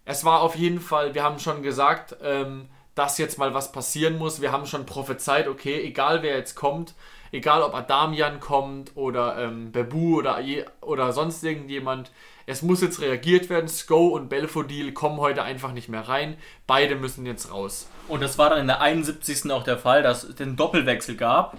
[0.05, 4.17] Es war auf jeden Fall, wir haben schon gesagt, ähm, dass jetzt mal was passieren
[4.17, 4.41] muss.
[4.41, 6.95] Wir haben schon prophezeit, okay, egal wer jetzt kommt,
[7.35, 10.39] egal ob Adamian kommt oder ähm, Bebu oder,
[10.81, 12.11] oder sonst irgendjemand,
[12.47, 13.67] es muss jetzt reagiert werden.
[13.67, 16.37] Sko und Belfodil kommen heute einfach nicht mehr rein.
[16.67, 17.87] Beide müssen jetzt raus.
[18.07, 19.51] Und das war dann in der 71.
[19.51, 21.57] auch der Fall, dass es den Doppelwechsel gab.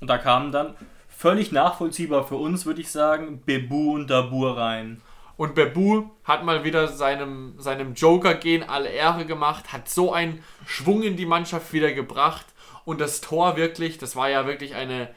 [0.00, 0.74] Und da kamen dann
[1.08, 5.00] völlig nachvollziehbar für uns, würde ich sagen, Bebu und Dabur rein.
[5.36, 11.02] Und Bebu hat mal wieder seinem, seinem Joker-Gehen alle Ehre gemacht, hat so einen Schwung
[11.02, 12.46] in die Mannschaft wieder gebracht.
[12.86, 15.10] Und das Tor wirklich, das war ja wirklich eine,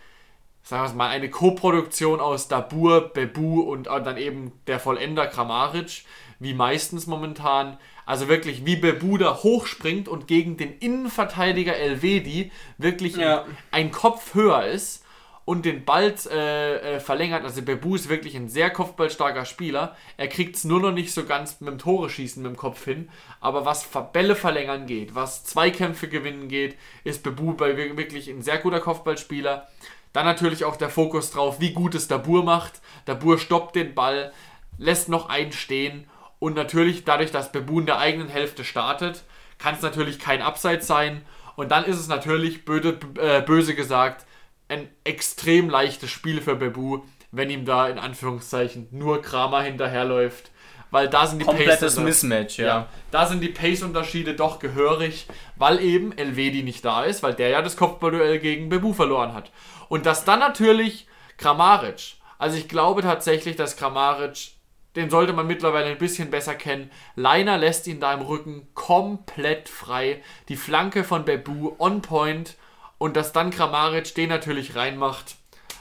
[0.63, 6.03] sagen wir mal, eine Co-Produktion aus Dabur, Bebu und dann eben der Vollender Kramaric,
[6.39, 7.77] wie meistens momentan.
[8.07, 13.45] Also wirklich, wie Bebu da hochspringt und gegen den Innenverteidiger Elvedi wirklich ja.
[13.69, 15.05] ein Kopf höher ist
[15.49, 17.43] und den Ball äh, äh, verlängert.
[17.43, 19.95] Also Bebu ist wirklich ein sehr kopfballstarker Spieler.
[20.15, 22.85] Er kriegt es nur noch nicht so ganz mit dem Tore schießen mit dem Kopf
[22.85, 23.09] hin.
[23.41, 28.59] Aber was Bälle verlängern geht, was Zweikämpfe gewinnen geht, ist Bebu bei wirklich ein sehr
[28.59, 29.67] guter Kopfballspieler.
[30.13, 32.73] Dann natürlich auch der Fokus drauf, wie gut es Dabur macht.
[33.05, 34.31] Dabur stoppt den Ball,
[34.77, 36.05] lässt noch einen stehen
[36.37, 39.23] und natürlich dadurch, dass Bebu in der eigenen Hälfte startet,
[39.57, 41.23] kann es natürlich kein Abseits sein.
[41.55, 44.27] Und dann ist es natürlich, böse, äh, böse gesagt,
[44.69, 46.99] ein extrem leichtes Spiel für Bebu,
[47.31, 50.51] wenn ihm da in Anführungszeichen nur Kramer hinterherläuft.
[50.91, 52.65] Weil da sind die Komplettes Pace Mismatch, ja.
[52.65, 52.89] ja.
[53.11, 57.61] Da sind die Pace-Unterschiede doch gehörig, weil eben Elvedi nicht da ist, weil der ja
[57.61, 59.51] das Kopfballduell gegen Bebu verloren hat.
[59.87, 64.51] Und dass dann natürlich Kramaric, also ich glaube tatsächlich, dass Kramaric,
[64.95, 66.89] den sollte man mittlerweile ein bisschen besser kennen.
[67.15, 70.23] Leiner lässt ihn da im Rücken komplett frei.
[70.47, 72.55] Die Flanke von Bebu on point
[72.99, 75.35] und dass dann Kramaric den natürlich reinmacht.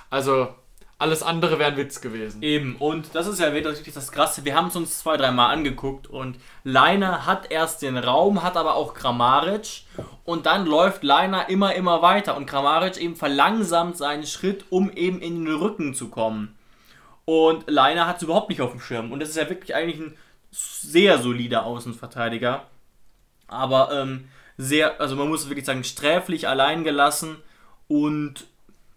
[0.09, 0.49] Also
[1.01, 2.43] alles andere wäre ein Witz gewesen.
[2.43, 4.45] Eben, und das ist ja wirklich das Krasse.
[4.45, 8.75] Wir haben es uns zwei, dreimal angeguckt und Leiner hat erst den Raum, hat aber
[8.75, 9.83] auch Kramaric
[10.25, 15.21] und dann läuft Leiner immer, immer weiter und Kramaric eben verlangsamt seinen Schritt, um eben
[15.21, 16.57] in den Rücken zu kommen.
[17.25, 20.01] Und Leiner hat es überhaupt nicht auf dem Schirm und das ist ja wirklich eigentlich
[20.01, 20.17] ein
[20.51, 22.65] sehr solider Außenverteidiger.
[23.47, 24.29] Aber ähm,
[24.59, 27.37] sehr, also man muss wirklich sagen, sträflich allein gelassen
[27.87, 28.45] und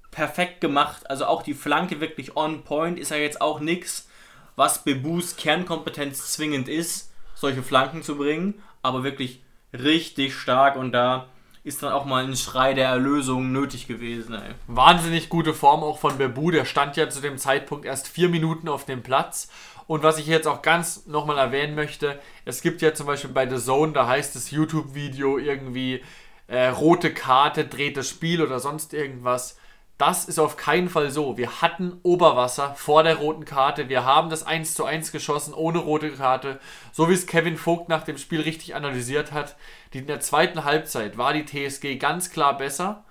[0.09, 1.09] perfekt gemacht.
[1.09, 4.09] Also auch die Flanke wirklich on point ist ja jetzt auch nichts,
[4.55, 11.27] was Bebus Kernkompetenz zwingend ist, solche Flanken zu bringen, aber wirklich richtig stark und da
[11.63, 14.33] ist dann auch mal ein Schrei der Erlösung nötig gewesen.
[14.33, 14.55] Ey.
[14.67, 18.67] Wahnsinnig gute Form auch von Bebu, der stand ja zu dem Zeitpunkt erst vier Minuten
[18.67, 19.49] auf dem Platz.
[19.87, 23.49] Und was ich jetzt auch ganz nochmal erwähnen möchte, es gibt ja zum Beispiel bei
[23.49, 26.03] The Zone, da heißt das YouTube-Video irgendwie
[26.47, 29.57] äh, rote Karte, dreht das Spiel oder sonst irgendwas.
[30.01, 31.37] Das ist auf keinen Fall so.
[31.37, 33.87] Wir hatten Oberwasser vor der roten Karte.
[33.87, 36.59] Wir haben das 1 zu 1 geschossen ohne rote Karte.
[36.91, 39.55] So wie es Kevin Vogt nach dem Spiel richtig analysiert hat.
[39.91, 43.03] In der zweiten Halbzeit war die TSG ganz klar besser.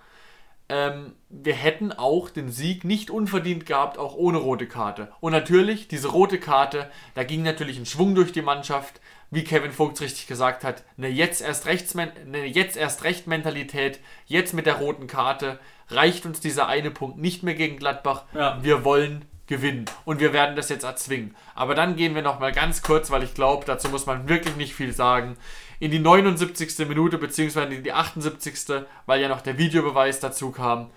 [0.70, 5.12] Ähm, wir hätten auch den Sieg nicht unverdient gehabt, auch ohne rote Karte.
[5.20, 9.70] Und natürlich, diese rote Karte, da ging natürlich ein Schwung durch die Mannschaft wie Kevin
[9.72, 14.74] Vogt richtig gesagt hat, eine jetzt erst, eine jetzt erst recht Mentalität, jetzt mit der
[14.74, 18.24] roten Karte, reicht uns dieser eine Punkt nicht mehr gegen Gladbach.
[18.34, 18.58] Ja.
[18.62, 21.36] Wir wollen gewinnen und wir werden das jetzt erzwingen.
[21.54, 24.74] Aber dann gehen wir nochmal ganz kurz, weil ich glaube, dazu muss man wirklich nicht
[24.74, 25.36] viel sagen,
[25.80, 26.86] in die 79.
[26.88, 28.84] Minute beziehungsweise in die 78.
[29.06, 30.90] weil ja noch der Videobeweis dazu kam.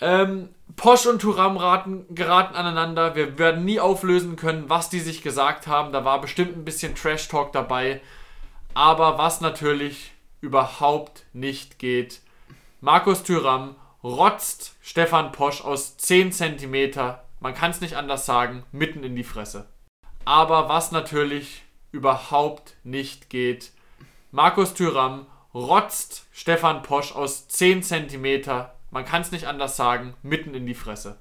[0.00, 3.16] Ähm, Posch und Turam raten, geraten aneinander.
[3.16, 5.92] Wir werden nie auflösen können, was die sich gesagt haben.
[5.92, 8.02] Da war bestimmt ein bisschen Trash-Talk dabei.
[8.74, 12.20] Aber was natürlich überhaupt nicht geht,
[12.82, 19.04] Markus Thüram rotzt Stefan Posch aus 10 cm, man kann es nicht anders sagen, mitten
[19.04, 19.68] in die Fresse.
[20.24, 23.70] Aber was natürlich überhaupt nicht geht,
[24.32, 28.42] Markus Thüram rotzt Stefan Posch aus 10 cm,
[28.90, 31.20] man kann es nicht anders sagen, mitten in die Fresse.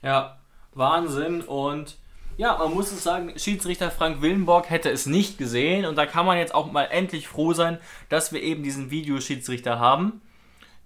[0.00, 0.38] Ja,
[0.74, 1.96] Wahnsinn und
[2.36, 6.24] ja, man muss es sagen, Schiedsrichter Frank Willenborg hätte es nicht gesehen und da kann
[6.24, 7.78] man jetzt auch mal endlich froh sein,
[8.10, 10.22] dass wir eben diesen Videoschiedsrichter haben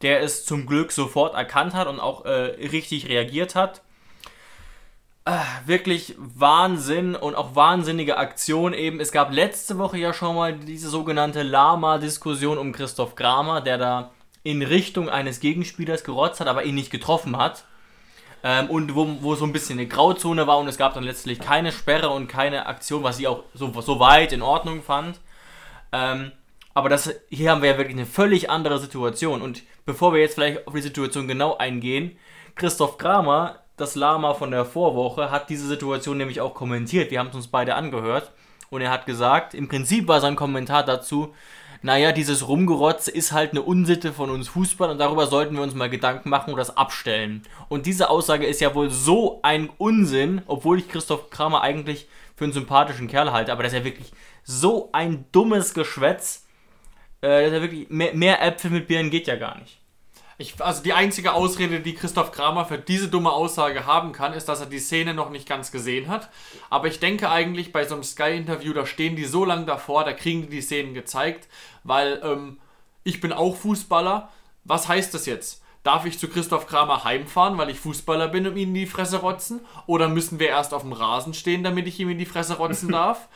[0.03, 3.83] der es zum Glück sofort erkannt hat und auch äh, richtig reagiert hat.
[5.29, 8.99] Äh, wirklich Wahnsinn und auch wahnsinnige Aktion eben.
[8.99, 14.11] Es gab letzte Woche ja schon mal diese sogenannte Lama-Diskussion um Christoph Kramer, der da
[14.43, 17.65] in Richtung eines Gegenspielers gerotzt hat, aber ihn nicht getroffen hat.
[18.43, 21.41] Ähm, und wo, wo so ein bisschen eine Grauzone war und es gab dann letztlich
[21.41, 25.21] keine Sperre und keine Aktion, was ich auch so, so weit in Ordnung fand.
[25.93, 26.33] Ähm,
[26.73, 29.43] aber das, hier haben wir ja wirklich eine völlig andere Situation.
[29.43, 32.17] Und bevor wir jetzt vielleicht auf die Situation genau eingehen,
[32.55, 37.11] Christoph Kramer, das Lama von der Vorwoche, hat diese Situation nämlich auch kommentiert.
[37.11, 38.33] Wir haben es uns beide angehört.
[38.71, 41.35] Und er hat gesagt, im Prinzip war sein Kommentar dazu,
[41.81, 45.75] naja, dieses Rumgerotze ist halt eine Unsitte von uns Fußball und darüber sollten wir uns
[45.75, 47.43] mal Gedanken machen und das abstellen.
[47.69, 52.45] Und diese Aussage ist ja wohl so ein Unsinn, obwohl ich Christoph Kramer eigentlich für
[52.45, 54.13] einen sympathischen Kerl halte, aber das ist ja wirklich
[54.43, 56.47] so ein dummes Geschwätz.
[57.21, 59.78] Äh, das ist ja wirklich, mehr, mehr Äpfel mit Birnen geht ja gar nicht.
[60.41, 64.49] Ich, also die einzige Ausrede, die Christoph Kramer für diese dumme Aussage haben kann, ist,
[64.49, 66.31] dass er die Szene noch nicht ganz gesehen hat.
[66.71, 70.13] Aber ich denke eigentlich, bei so einem Sky-Interview, da stehen die so lange davor, da
[70.13, 71.49] kriegen die die Szenen gezeigt,
[71.83, 72.59] weil ähm,
[73.03, 74.29] ich bin auch Fußballer.
[74.63, 75.61] Was heißt das jetzt?
[75.83, 79.17] Darf ich zu Christoph Kramer heimfahren, weil ich Fußballer bin und ihm in die Fresse
[79.17, 79.61] rotzen?
[79.87, 82.89] Oder müssen wir erst auf dem Rasen stehen, damit ich ihm in die Fresse rotzen
[82.93, 83.27] darf?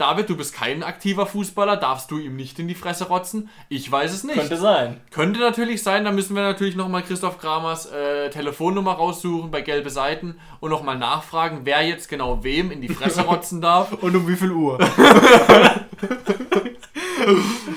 [0.00, 3.50] David, du bist kein aktiver Fußballer, darfst du ihm nicht in die Fresse rotzen?
[3.68, 4.38] Ich weiß es nicht.
[4.38, 4.98] Könnte sein.
[5.10, 9.90] Könnte natürlich sein, da müssen wir natürlich nochmal Christoph Kramers äh, Telefonnummer raussuchen bei gelbe
[9.90, 13.92] Seiten und nochmal nachfragen, wer jetzt genau wem in die Fresse rotzen darf.
[13.92, 14.78] und um wie viel Uhr.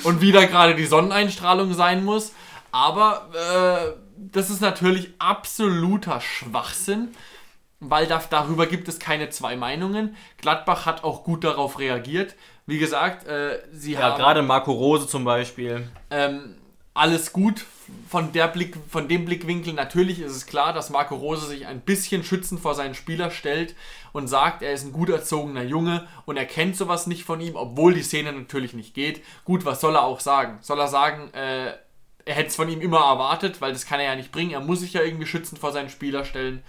[0.05, 2.31] und wie da gerade die Sonneneinstrahlung sein muss.
[2.71, 3.99] Aber äh,
[4.31, 7.09] das ist natürlich absoluter Schwachsinn
[7.89, 10.15] weil da, darüber gibt es keine zwei Meinungen.
[10.37, 12.35] Gladbach hat auch gut darauf reagiert.
[12.65, 14.11] Wie gesagt, äh, sie ja, haben.
[14.11, 15.87] Ja, gerade Marco Rose zum Beispiel.
[16.09, 16.55] Ähm,
[16.93, 17.65] alles gut
[18.09, 19.73] von, der Blick, von dem Blickwinkel.
[19.73, 23.75] Natürlich ist es klar, dass Marco Rose sich ein bisschen schützend vor seinen Spieler stellt
[24.11, 27.55] und sagt, er ist ein gut erzogener Junge und er kennt sowas nicht von ihm,
[27.55, 29.21] obwohl die Szene natürlich nicht geht.
[29.43, 30.59] Gut, was soll er auch sagen?
[30.61, 31.73] Soll er sagen, äh,
[32.25, 34.51] er hätte es von ihm immer erwartet, weil das kann er ja nicht bringen.
[34.51, 36.63] Er muss sich ja irgendwie schützend vor seinen Spieler stellen.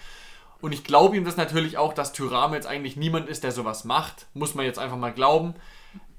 [0.61, 3.85] Und ich glaube ihm das natürlich auch, dass Tyram jetzt eigentlich niemand ist, der sowas
[3.85, 4.27] macht.
[4.35, 5.55] Muss man jetzt einfach mal glauben.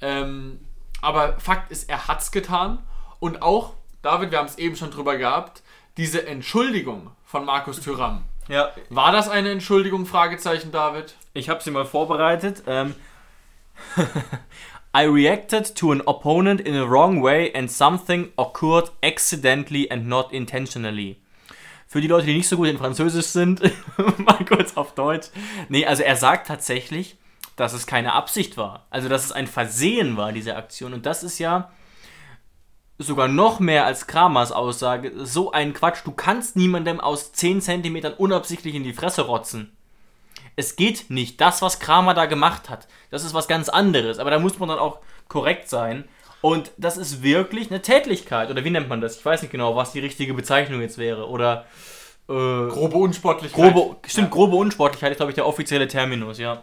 [0.01, 0.59] Ähm,
[1.01, 2.79] aber Fakt ist, er hat es getan.
[3.19, 5.63] Und auch, David, wir haben es eben schon drüber gehabt,
[5.97, 8.23] diese Entschuldigung von Markus Thüram.
[8.47, 8.69] Ja.
[8.89, 10.05] War das eine Entschuldigung?
[10.05, 11.15] Fragezeichen, David.
[11.33, 12.63] Ich habe sie mal vorbereitet.
[12.67, 12.93] Ähm,
[14.95, 20.31] I reacted to an opponent in a wrong way and something occurred accidentally and not
[20.31, 21.17] intentionally.
[21.95, 23.61] Für die Leute, die nicht so gut in Französisch sind,
[24.17, 25.29] mal kurz auf Deutsch.
[25.69, 27.15] Nee, also er sagt tatsächlich,
[27.55, 28.85] dass es keine Absicht war.
[28.89, 30.93] Also, dass es ein Versehen war, diese Aktion.
[30.93, 31.71] Und das ist ja
[32.97, 36.01] sogar noch mehr als Kramers Aussage so ein Quatsch.
[36.03, 39.71] Du kannst niemandem aus 10 cm unabsichtlich in die Fresse rotzen.
[40.57, 41.39] Es geht nicht.
[41.39, 44.19] Das, was Kramer da gemacht hat, das ist was ganz anderes.
[44.19, 46.03] Aber da muss man dann auch korrekt sein.
[46.41, 48.49] Und das ist wirklich eine Tätlichkeit.
[48.49, 49.17] Oder wie nennt man das?
[49.17, 51.27] Ich weiß nicht genau, was die richtige Bezeichnung jetzt wäre.
[51.27, 51.65] Oder.
[52.27, 53.73] Äh, grobe Unsportlichkeit.
[53.73, 54.33] Grobe, stimmt, ja.
[54.33, 56.61] grobe Unsportlichkeit ist, glaube ich, der offizielle Terminus, ja.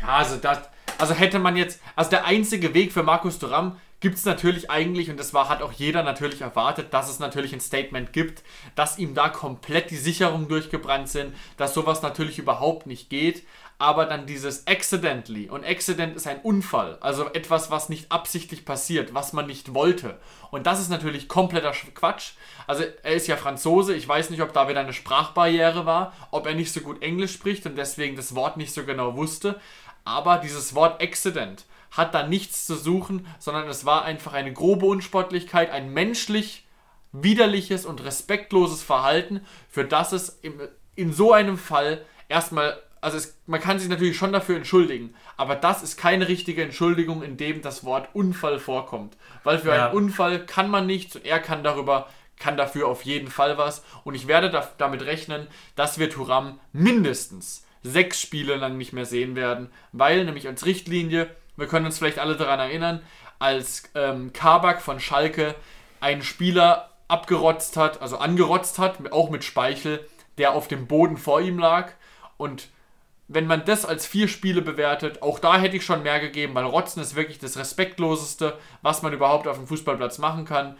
[0.00, 0.60] Ja, also das.
[0.98, 1.80] Also hätte man jetzt.
[1.96, 5.60] Also der einzige Weg für Markus Thuram gibt es natürlich eigentlich, und das war, hat
[5.60, 8.44] auch jeder natürlich erwartet, dass es natürlich ein Statement gibt,
[8.76, 13.42] dass ihm da komplett die Sicherungen durchgebrannt sind, dass sowas natürlich überhaupt nicht geht
[13.78, 19.14] aber dann dieses accidentally und accident ist ein Unfall, also etwas, was nicht absichtlich passiert,
[19.14, 20.18] was man nicht wollte.
[20.50, 22.32] Und das ist natürlich kompletter Quatsch.
[22.66, 26.46] Also er ist ja Franzose, ich weiß nicht, ob da wieder eine Sprachbarriere war, ob
[26.46, 29.60] er nicht so gut Englisch spricht und deswegen das Wort nicht so genau wusste,
[30.04, 34.86] aber dieses Wort accident hat da nichts zu suchen, sondern es war einfach eine grobe
[34.86, 36.66] Unsportlichkeit, ein menschlich
[37.12, 40.40] widerliches und respektloses Verhalten, für das es
[40.96, 45.54] in so einem Fall erstmal also es, man kann sich natürlich schon dafür entschuldigen, aber
[45.54, 49.16] das ist keine richtige Entschuldigung, in dem das Wort Unfall vorkommt.
[49.44, 49.86] Weil für ja.
[49.86, 52.08] einen Unfall kann man nichts und er kann darüber,
[52.38, 53.84] kann dafür auf jeden Fall was.
[54.04, 59.06] Und ich werde da, damit rechnen, dass wir Turam mindestens sechs Spiele lang nicht mehr
[59.06, 63.02] sehen werden, weil nämlich als Richtlinie, wir können uns vielleicht alle daran erinnern,
[63.38, 65.54] als ähm, Kabak von Schalke
[66.00, 70.06] einen Spieler abgerotzt hat, also angerotzt hat, auch mit Speichel,
[70.36, 71.92] der auf dem Boden vor ihm lag
[72.36, 72.68] und
[73.28, 76.64] wenn man das als vier Spiele bewertet, auch da hätte ich schon mehr gegeben, weil
[76.64, 80.76] Rotzen ist wirklich das Respektloseste, was man überhaupt auf dem Fußballplatz machen kann.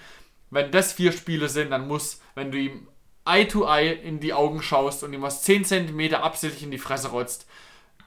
[0.50, 2.88] Wenn das vier Spiele sind, dann muss, wenn du ihm
[3.26, 6.78] Eye to Eye in die Augen schaust und ihm was 10 cm absichtlich in die
[6.78, 7.46] Fresse rotzt,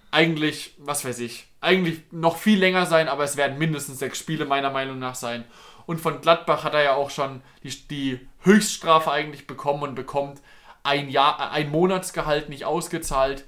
[0.10, 4.46] eigentlich, was weiß ich, eigentlich noch viel länger sein, aber es werden mindestens sechs Spiele
[4.46, 5.46] meiner Meinung nach sein.
[5.86, 10.42] Und von Gladbach hat er ja auch schon die, die Höchststrafe eigentlich bekommen und bekommt
[10.82, 13.46] ein Jahr, ein Monatsgehalt nicht ausgezahlt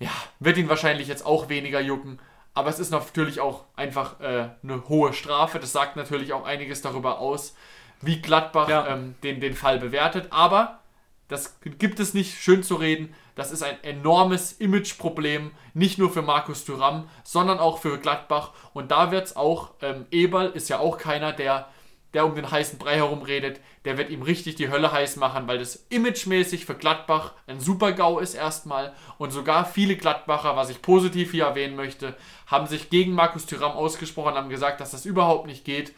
[0.00, 2.18] ja, wird ihn wahrscheinlich jetzt auch weniger jucken.
[2.52, 5.60] Aber es ist natürlich auch einfach äh, eine hohe Strafe.
[5.60, 7.54] Das sagt natürlich auch einiges darüber aus,
[8.00, 8.88] wie Gladbach ja.
[8.88, 10.28] ähm, den, den Fall bewertet.
[10.30, 10.80] Aber
[11.28, 13.14] das gibt es nicht schön zu reden.
[13.36, 18.52] Das ist ein enormes Imageproblem, nicht nur für Markus Thuram, sondern auch für Gladbach.
[18.72, 21.68] Und da wird es auch, ähm, Eberl ist ja auch keiner, der
[22.14, 25.46] der um den heißen Brei herum redet, der wird ihm richtig die Hölle heiß machen,
[25.46, 28.92] weil das imagemäßig für Gladbach ein super GAU ist erstmal.
[29.18, 33.72] Und sogar viele Gladbacher, was ich positiv hier erwähnen möchte, haben sich gegen Markus Thüram
[33.72, 35.92] ausgesprochen, haben gesagt, dass das überhaupt nicht geht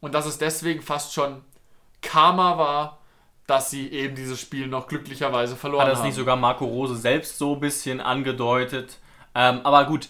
[0.00, 1.42] und dass es deswegen fast schon
[2.02, 2.98] Karma war,
[3.46, 5.88] dass sie eben dieses Spiel noch glücklicherweise verloren haben.
[5.88, 6.06] Hat das haben.
[6.06, 8.98] nicht sogar Marco Rose selbst so ein bisschen angedeutet?
[9.34, 10.08] Ähm, aber gut.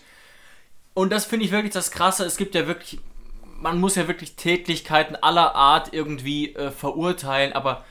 [0.94, 2.24] Und das finde ich wirklich das Krasse.
[2.24, 3.00] Es gibt ja wirklich
[3.60, 7.84] man muss ja wirklich Tätlichkeiten aller Art irgendwie äh, verurteilen, aber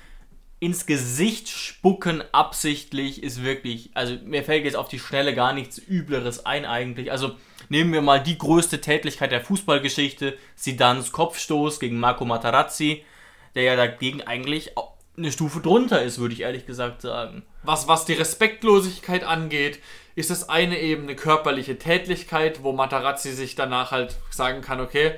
[0.59, 5.77] ins Gesicht spucken absichtlich ist wirklich, also mir fällt jetzt auf die Schnelle gar nichts
[5.77, 7.11] Übleres ein eigentlich.
[7.11, 7.31] Also
[7.67, 13.03] nehmen wir mal die größte Tätlichkeit der Fußballgeschichte, Sidans Kopfstoß gegen Marco Materazzi,
[13.55, 14.71] der ja dagegen eigentlich
[15.17, 17.43] eine Stufe drunter ist, würde ich ehrlich gesagt sagen.
[17.63, 19.79] Was, was die Respektlosigkeit angeht,
[20.15, 25.15] ist das eine eben eine körperliche Tätlichkeit, wo Materazzi sich danach halt sagen kann, okay,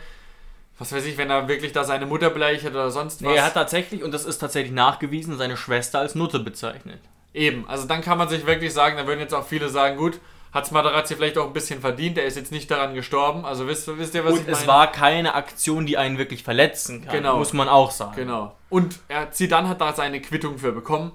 [0.77, 3.31] was weiß ich, wenn er wirklich da seine Mutter beleidigt oder sonst was.
[3.31, 6.99] Nee, er hat tatsächlich, und das ist tatsächlich nachgewiesen, seine Schwester als Nutte bezeichnet.
[7.33, 10.19] Eben, also dann kann man sich wirklich sagen, da würden jetzt auch viele sagen, gut,
[10.53, 13.89] hat Materazzi vielleicht auch ein bisschen verdient, er ist jetzt nicht daran gestorben, also wisst,
[13.97, 14.57] wisst ihr, was und ich meine?
[14.57, 17.37] es war keine Aktion, die einen wirklich verletzen kann, genau.
[17.37, 18.15] muss man auch sagen.
[18.15, 18.55] Genau.
[18.69, 21.11] Und er, Zidane hat da seine Quittung für bekommen.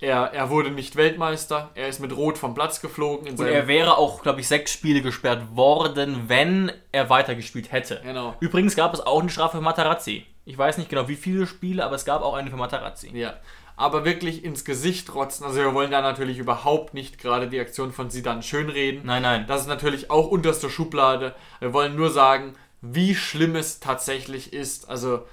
[0.00, 3.28] Er, er wurde nicht Weltmeister, er ist mit Rot vom Platz geflogen.
[3.28, 8.00] und er wäre auch, glaube ich, sechs Spiele gesperrt worden, wenn er weitergespielt hätte.
[8.04, 8.34] Genau.
[8.40, 10.24] Übrigens gab es auch eine Strafe für Matarazzi.
[10.44, 13.10] Ich weiß nicht genau, wie viele Spiele, aber es gab auch eine für Matarazzi.
[13.12, 13.34] Ja.
[13.76, 15.44] Aber wirklich ins Gesicht rotzen.
[15.44, 19.02] Also wir wollen da natürlich überhaupt nicht gerade die Aktion von Sidan schönreden.
[19.04, 19.44] Nein, nein.
[19.46, 21.34] Das ist natürlich auch unterste Schublade.
[21.60, 24.88] Wir wollen nur sagen, wie schlimm es tatsächlich ist.
[24.88, 25.26] Also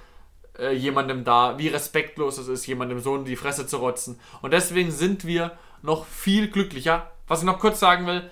[0.58, 4.18] äh, jemandem da, wie respektlos es ist, jemandem so in die Fresse zu rotzen.
[4.42, 5.52] Und deswegen sind wir
[5.82, 7.10] noch viel glücklicher.
[7.26, 8.30] Was ich noch kurz sagen will,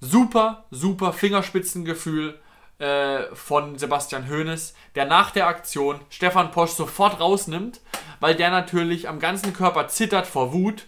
[0.00, 2.38] super, super Fingerspitzengefühl
[2.78, 7.80] äh, von Sebastian Hoeneß, der nach der Aktion Stefan Posch sofort rausnimmt,
[8.20, 10.86] weil der natürlich am ganzen Körper zittert vor Wut.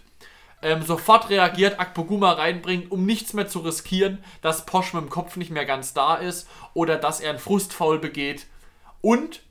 [0.61, 5.37] Ähm, sofort reagiert, Akpoguma reinbringt, um nichts mehr zu riskieren, dass Posch mit dem Kopf
[5.37, 8.45] nicht mehr ganz da ist oder dass er einen Frustfaul begeht.
[8.99, 9.41] Und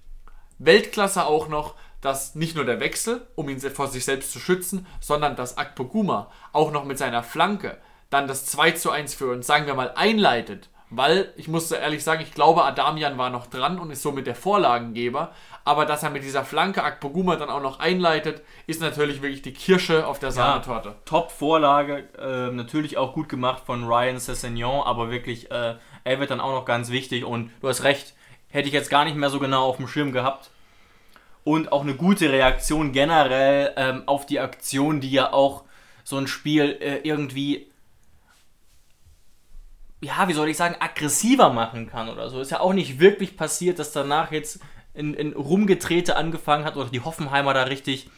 [0.59, 4.87] Weltklasse auch noch, dass nicht nur der Wechsel, um ihn vor sich selbst zu schützen,
[5.01, 7.79] sondern dass Akpoguma auch noch mit seiner Flanke
[8.11, 10.71] dann das 2 zu 1 für uns, sagen wir mal, einleitet.
[10.91, 14.35] Weil, ich muss ehrlich sagen, ich glaube, Adamian war noch dran und ist somit der
[14.35, 15.33] Vorlagengeber.
[15.65, 19.53] Aber dass er mit dieser Flanke Akpoguma dann auch noch einleitet, ist natürlich wirklich die
[19.53, 20.89] Kirsche auf der Sahnetorte.
[20.91, 26.31] Ja, Top-Vorlage, äh, natürlich auch gut gemacht von Ryan Sessegnon, aber wirklich, äh, er wird
[26.31, 27.23] dann auch noch ganz wichtig.
[27.23, 28.15] Und du hast recht,
[28.49, 30.51] hätte ich jetzt gar nicht mehr so genau auf dem Schirm gehabt.
[31.45, 35.65] Und auch eine gute Reaktion generell ähm, auf die Aktion, die ja auch
[36.05, 37.71] so ein Spiel äh, irgendwie,
[40.01, 42.41] ja, wie soll ich sagen, aggressiver machen kann oder so.
[42.41, 44.61] Ist ja auch nicht wirklich passiert, dass danach jetzt
[44.95, 48.11] in, in Rumgetrete angefangen hat oder die Hoffenheimer da richtig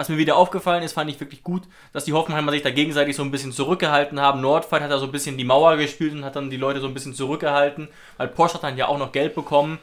[0.00, 3.14] was mir wieder aufgefallen ist, fand ich wirklich gut, dass die Hoffenheimer sich da gegenseitig
[3.14, 4.40] so ein bisschen zurückgehalten haben.
[4.40, 6.86] Nordfight hat da so ein bisschen die Mauer gespielt und hat dann die Leute so
[6.86, 7.86] ein bisschen zurückgehalten,
[8.16, 9.78] weil Porsche hat dann ja auch noch Geld bekommen,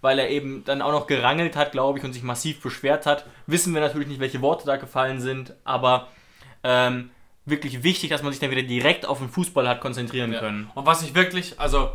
[0.00, 3.26] weil er eben dann auch noch gerangelt hat, glaube ich, und sich massiv beschwert hat.
[3.46, 6.08] Wissen wir natürlich nicht, welche Worte da gefallen sind, aber
[6.64, 7.10] ähm,
[7.44, 10.40] wirklich wichtig, dass man sich dann wieder direkt auf den Fußball hat konzentrieren ja.
[10.40, 10.68] können.
[10.74, 11.92] Und was ich wirklich, also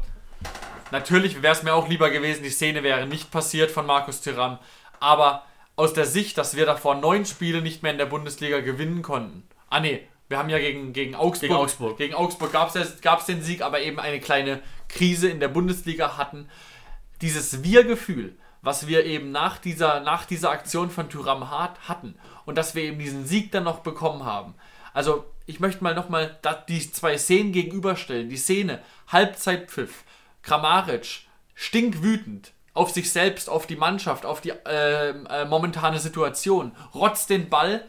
[0.93, 4.59] natürlich wäre es mir auch lieber gewesen, die Szene wäre nicht passiert von Markus Thuram,
[5.01, 5.43] aber
[5.75, 9.43] aus der Sicht, dass wir davor neun Spiele nicht mehr in der Bundesliga gewinnen konnten.
[9.69, 11.41] Ah nee, wir haben ja gegen, gegen Augsburg.
[11.41, 15.49] Gegen Augsburg, gegen Augsburg gab es den Sieg, aber eben eine kleine Krise in der
[15.49, 16.49] Bundesliga hatten.
[17.21, 22.15] Dieses Wir-Gefühl, was wir eben nach dieser, nach dieser Aktion von Thuram Hart hatten
[22.45, 24.55] und dass wir eben diesen Sieg dann noch bekommen haben.
[24.93, 28.29] Also ich möchte mal nochmal die zwei Szenen gegenüberstellen.
[28.29, 30.03] Die Szene, Halbzeitpfiff,
[30.41, 37.31] Kramaric, stinkwütend, auf sich selbst, auf die Mannschaft, auf die äh, äh, momentane Situation, rotzt
[37.31, 37.85] den Ball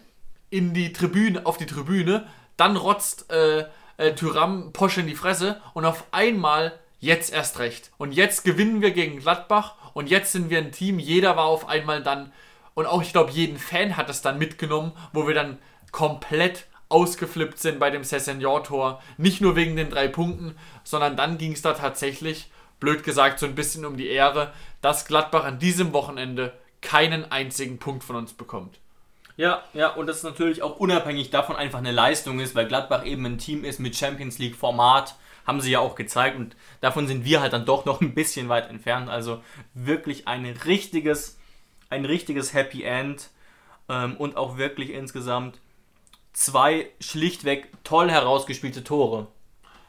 [0.48, 2.26] in die Tribüne, auf die Tribüne,
[2.56, 3.66] dann rotzt äh,
[3.98, 7.90] äh, Tyram Posch in die Fresse und auf einmal jetzt erst recht.
[7.98, 11.68] Und jetzt gewinnen wir gegen Gladbach und jetzt sind wir ein Team, jeder war auf
[11.68, 12.32] einmal dann
[12.74, 15.58] und auch ich glaube jeden Fan hat es dann mitgenommen, wo wir dann
[15.90, 19.02] komplett ausgeflippt sind bei dem Sessignon-Tor.
[19.16, 23.46] Nicht nur wegen den drei Punkten, sondern dann ging es da tatsächlich blöd gesagt, so
[23.46, 24.52] ein bisschen um die Ehre,
[24.86, 28.78] dass Gladbach an diesem Wochenende keinen einzigen Punkt von uns bekommt.
[29.36, 33.04] Ja, ja, und das ist natürlich auch unabhängig davon einfach eine Leistung ist, weil Gladbach
[33.04, 37.08] eben ein Team ist mit Champions League Format, haben sie ja auch gezeigt und davon
[37.08, 39.08] sind wir halt dann doch noch ein bisschen weit entfernt.
[39.10, 39.42] Also
[39.74, 41.36] wirklich ein richtiges,
[41.90, 43.30] ein richtiges Happy End
[43.88, 45.58] ähm, und auch wirklich insgesamt
[46.32, 49.26] zwei schlichtweg toll herausgespielte Tore.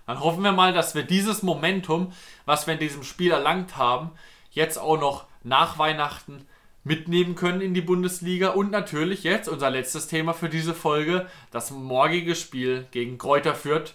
[0.07, 2.13] Dann hoffen wir mal, dass wir dieses Momentum,
[2.45, 4.09] was wir in diesem Spiel erlangt haben,
[4.57, 6.45] jetzt auch noch nach Weihnachten
[6.83, 8.49] mitnehmen können in die Bundesliga.
[8.49, 13.93] Und natürlich jetzt unser letztes Thema für diese Folge, das morgige Spiel gegen Kräuter Fürth.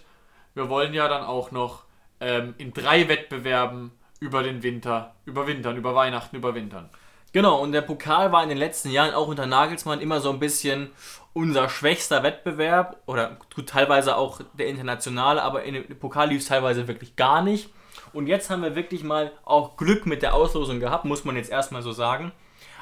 [0.55, 1.83] Wir wollen ja dann auch noch
[2.19, 6.89] ähm, in drei Wettbewerben über den Winter überwintern, über Weihnachten überwintern.
[7.33, 10.39] Genau, und der Pokal war in den letzten Jahren auch unter Nagelsmann immer so ein
[10.39, 10.91] bisschen
[11.33, 16.87] unser schwächster Wettbewerb oder teilweise auch der internationale, aber in dem Pokal lief es teilweise
[16.87, 17.71] wirklich gar nicht.
[18.13, 21.51] Und jetzt haben wir wirklich mal auch Glück mit der Auslosung gehabt, muss man jetzt
[21.51, 22.31] erstmal so sagen.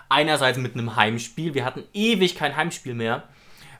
[0.09, 1.53] Einerseits mit einem Heimspiel.
[1.53, 3.23] Wir hatten ewig kein Heimspiel mehr.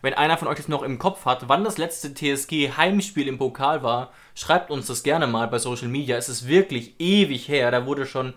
[0.01, 3.83] Wenn einer von euch das noch im Kopf hat, wann das letzte TSG-Heimspiel im Pokal
[3.83, 6.17] war, schreibt uns das gerne mal bei Social Media.
[6.17, 7.69] Es ist wirklich ewig her.
[7.69, 8.33] Da wurde schon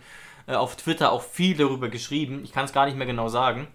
[0.46, 2.40] äh, auf Twitter auch viel darüber geschrieben.
[2.44, 3.68] Ich kann es gar nicht mehr genau sagen.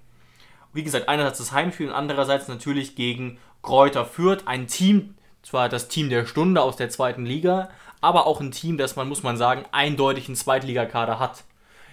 [0.73, 4.43] Wie gesagt, einerseits das Heimspiel und andererseits natürlich gegen Kräuter Fürth.
[4.45, 7.69] Ein Team, zwar das Team der Stunde aus der zweiten Liga,
[8.01, 11.43] aber auch ein Team, das man, muss man sagen, eindeutig einen Zweitligakader hat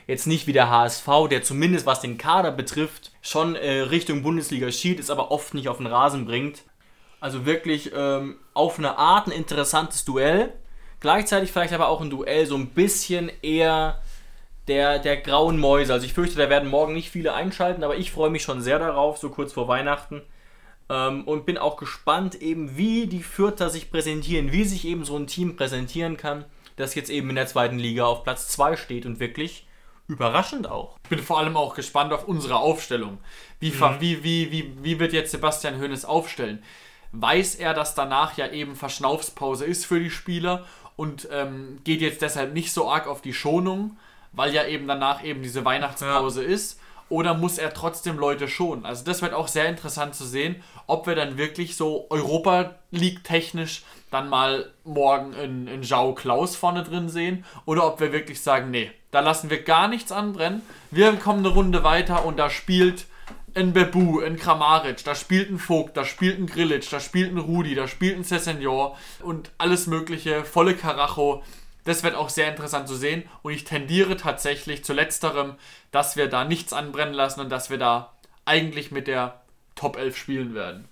[0.06, 4.70] jetzt nicht wie der HSV, der zumindest was den Kader betrifft, schon äh, Richtung Bundesliga
[4.70, 6.62] schielt, es aber oft nicht auf den Rasen bringt.
[7.20, 10.52] Also wirklich ähm, auf eine Art ein interessantes Duell.
[11.00, 14.00] Gleichzeitig vielleicht aber auch ein Duell so ein bisschen eher
[14.68, 15.92] der, der grauen Mäuse.
[15.92, 18.78] Also ich fürchte, da werden morgen nicht viele einschalten, aber ich freue mich schon sehr
[18.78, 20.22] darauf, so kurz vor Weihnachten.
[20.88, 25.16] Ähm, und bin auch gespannt eben, wie die Fürther sich präsentieren, wie sich eben so
[25.16, 26.44] ein Team präsentieren kann,
[26.76, 29.66] das jetzt eben in der zweiten Liga auf Platz 2 steht und wirklich
[30.08, 30.98] Überraschend auch.
[31.04, 33.18] Ich bin vor allem auch gespannt auf unsere Aufstellung.
[33.58, 33.96] Wie, mhm.
[33.98, 36.62] wie, wie, wie, wie wird jetzt Sebastian Hoeneß aufstellen?
[37.10, 40.64] Weiß er, dass danach ja eben Verschnaufspause ist für die Spieler
[40.94, 43.96] und ähm, geht jetzt deshalb nicht so arg auf die Schonung,
[44.32, 46.50] weil ja eben danach eben diese Weihnachtspause ja.
[46.50, 46.80] ist?
[47.08, 48.84] Oder muss er trotzdem Leute schonen?
[48.84, 53.22] Also das wird auch sehr interessant zu sehen, ob wir dann wirklich so Europa League
[53.22, 58.40] technisch dann mal morgen in, in Jao Klaus vorne drin sehen oder ob wir wirklich
[58.40, 60.62] sagen, nee, da lassen wir gar nichts anbrennen.
[60.90, 63.06] Wir kommen eine Runde weiter und da spielt
[63.54, 67.38] ein Bebu, ein Kramaric, da spielt ein Vogt, da spielt ein Grillic, da spielt ein
[67.38, 71.42] Rudi, da spielt ein Cessenor und alles mögliche, volle Karacho.
[71.86, 75.54] Das wird auch sehr interessant zu sehen und ich tendiere tatsächlich zu letzterem,
[75.92, 78.12] dass wir da nichts anbrennen lassen und dass wir da
[78.44, 79.40] eigentlich mit der
[79.76, 80.88] Top 11 spielen werden.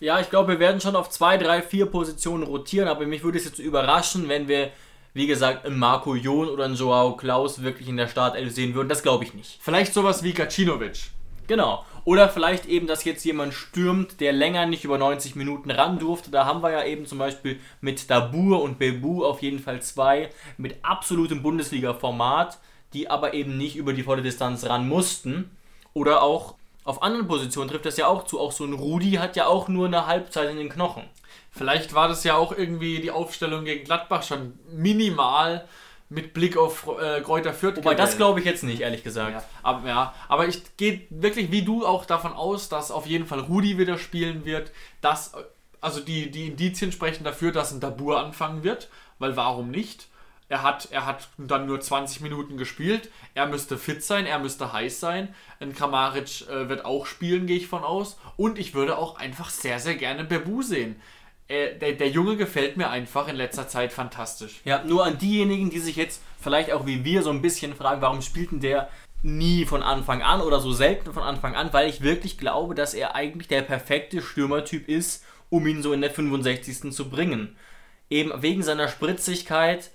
[0.00, 3.36] Ja, ich glaube, wir werden schon auf 2, 3, 4 Positionen rotieren, aber mich würde
[3.36, 4.70] es jetzt überraschen, wenn wir,
[5.12, 8.88] wie gesagt, einen Marco Jon oder einen Joao Klaus wirklich in der Startelf sehen würden.
[8.88, 9.58] Das glaube ich nicht.
[9.60, 11.10] Vielleicht sowas wie Gacinovic.
[11.48, 11.84] Genau.
[12.04, 16.30] Oder vielleicht eben, dass jetzt jemand stürmt, der länger nicht über 90 Minuten ran durfte.
[16.30, 20.30] Da haben wir ja eben zum Beispiel mit Dabur und Bebu auf jeden Fall zwei
[20.56, 22.58] mit absolutem Bundesliga-Format,
[22.92, 25.50] die aber eben nicht über die volle Distanz ran mussten.
[25.92, 28.40] Oder auch auf anderen Positionen trifft das ja auch zu.
[28.40, 31.04] Auch so ein Rudi hat ja auch nur eine Halbzeit in den Knochen.
[31.50, 35.66] Vielleicht war das ja auch irgendwie die Aufstellung gegen Gladbach schon minimal
[36.10, 37.76] mit Blick auf äh, Kräuter Fürth.
[37.76, 39.32] Wobei, das glaube ich jetzt nicht, ehrlich gesagt.
[39.32, 43.26] Ja, aber, ja, aber ich gehe wirklich wie du auch davon aus, dass auf jeden
[43.26, 44.72] Fall Rudi wieder spielen wird.
[45.00, 45.32] Dass,
[45.80, 48.88] also die, die Indizien sprechen dafür, dass ein Dabur anfangen wird,
[49.18, 50.08] weil warum nicht?
[50.48, 53.08] Er hat, er hat dann nur 20 Minuten gespielt.
[53.34, 55.32] Er müsste fit sein, er müsste heiß sein.
[55.60, 58.18] Ein Kramaric äh, wird auch spielen, gehe ich von aus.
[58.36, 61.00] Und ich würde auch einfach sehr, sehr gerne Bebu sehen.
[61.50, 64.60] Äh, der, der Junge gefällt mir einfach in letzter Zeit fantastisch.
[64.64, 68.00] Ja, nur an diejenigen, die sich jetzt vielleicht auch wie wir so ein bisschen fragen,
[68.00, 68.88] warum spielt denn der
[69.22, 72.94] nie von Anfang an oder so selten von Anfang an, weil ich wirklich glaube, dass
[72.94, 76.92] er eigentlich der perfekte Stürmertyp ist, um ihn so in der 65.
[76.92, 77.56] zu bringen.
[78.08, 79.90] Eben wegen seiner Spritzigkeit,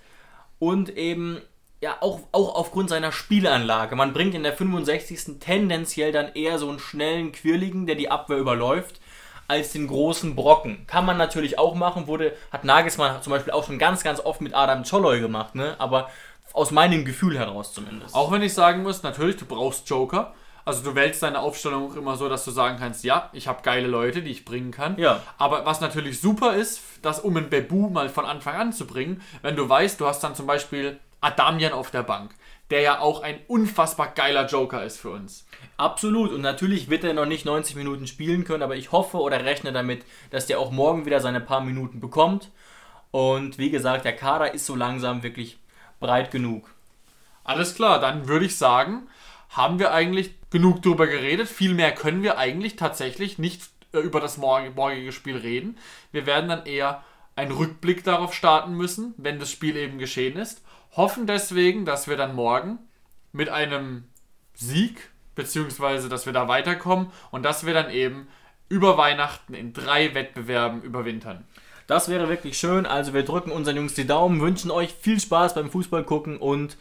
[0.58, 1.40] und eben
[1.80, 3.96] ja auch, auch aufgrund seiner Spielanlage.
[3.96, 5.38] Man bringt in der 65.
[5.38, 9.00] tendenziell dann eher so einen schnellen Quirligen, der die Abwehr überläuft,
[9.48, 10.86] als den großen Brocken.
[10.86, 14.40] Kann man natürlich auch machen, wurde, hat Nagelsmann zum Beispiel auch schon ganz, ganz oft
[14.40, 15.76] mit Adam Czolloy gemacht, ne?
[15.78, 16.10] aber
[16.52, 18.14] aus meinem Gefühl heraus zumindest.
[18.14, 20.34] Auch wenn ich sagen muss, natürlich, du brauchst Joker.
[20.64, 23.62] Also du wählst deine Aufstellung auch immer so, dass du sagen kannst, ja, ich habe
[23.62, 24.98] geile Leute, die ich bringen kann.
[24.98, 25.20] Ja.
[25.38, 29.22] Aber was natürlich super ist, das um einen Bebu mal von Anfang an zu bringen,
[29.42, 32.34] wenn du weißt, du hast dann zum Beispiel Adamian auf der Bank,
[32.70, 35.46] der ja auch ein unfassbar geiler Joker ist für uns.
[35.76, 36.32] Absolut.
[36.32, 39.72] Und natürlich wird er noch nicht 90 Minuten spielen können, aber ich hoffe oder rechne
[39.72, 42.50] damit, dass der auch morgen wieder seine paar Minuten bekommt.
[43.10, 45.58] Und wie gesagt, der Kader ist so langsam wirklich
[46.00, 46.70] breit genug.
[47.44, 49.08] Alles klar, dann würde ich sagen,
[49.50, 51.48] haben wir eigentlich genug drüber geredet.
[51.48, 53.62] Viel mehr können wir eigentlich tatsächlich nicht
[53.92, 55.78] äh, über das morgige Spiel reden.
[56.12, 57.02] Wir werden dann eher
[57.36, 60.62] einen Rückblick darauf starten müssen, wenn das Spiel eben geschehen ist.
[60.96, 62.78] Hoffen deswegen, dass wir dann morgen
[63.32, 64.04] mit einem
[64.54, 68.28] Sieg, beziehungsweise dass wir da weiterkommen und dass wir dann eben
[68.68, 71.44] über Weihnachten in drei Wettbewerben überwintern.
[71.86, 72.86] Das wäre wirklich schön.
[72.86, 76.76] Also wir drücken unseren Jungs die Daumen, wünschen euch viel Spaß beim Fußball gucken und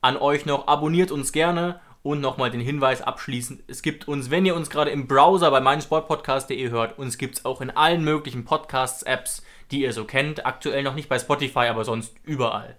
[0.00, 4.46] an euch noch abonniert uns gerne Und nochmal den Hinweis abschließend, es gibt uns, wenn
[4.46, 8.44] ihr uns gerade im Browser bei meinsportpodcast.de hört, uns gibt es auch in allen möglichen
[8.44, 9.42] Podcasts-Apps,
[9.72, 10.46] die ihr so kennt.
[10.46, 12.76] Aktuell noch nicht bei Spotify, aber sonst überall.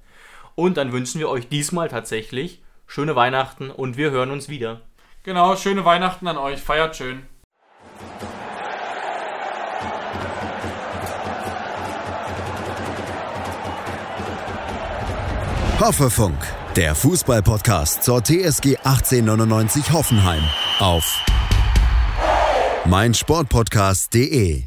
[0.57, 4.81] Und dann wünschen wir euch diesmal tatsächlich schöne Weihnachten und wir hören uns wieder.
[5.21, 6.59] Genau, schöne Weihnachten an euch.
[6.59, 7.27] Feiert schön.
[15.79, 16.39] Hoffefunk,
[16.75, 20.43] der Fußballpodcast zur TSG 1899 Hoffenheim
[20.79, 21.23] auf
[22.85, 24.63] meinsportpodcast.de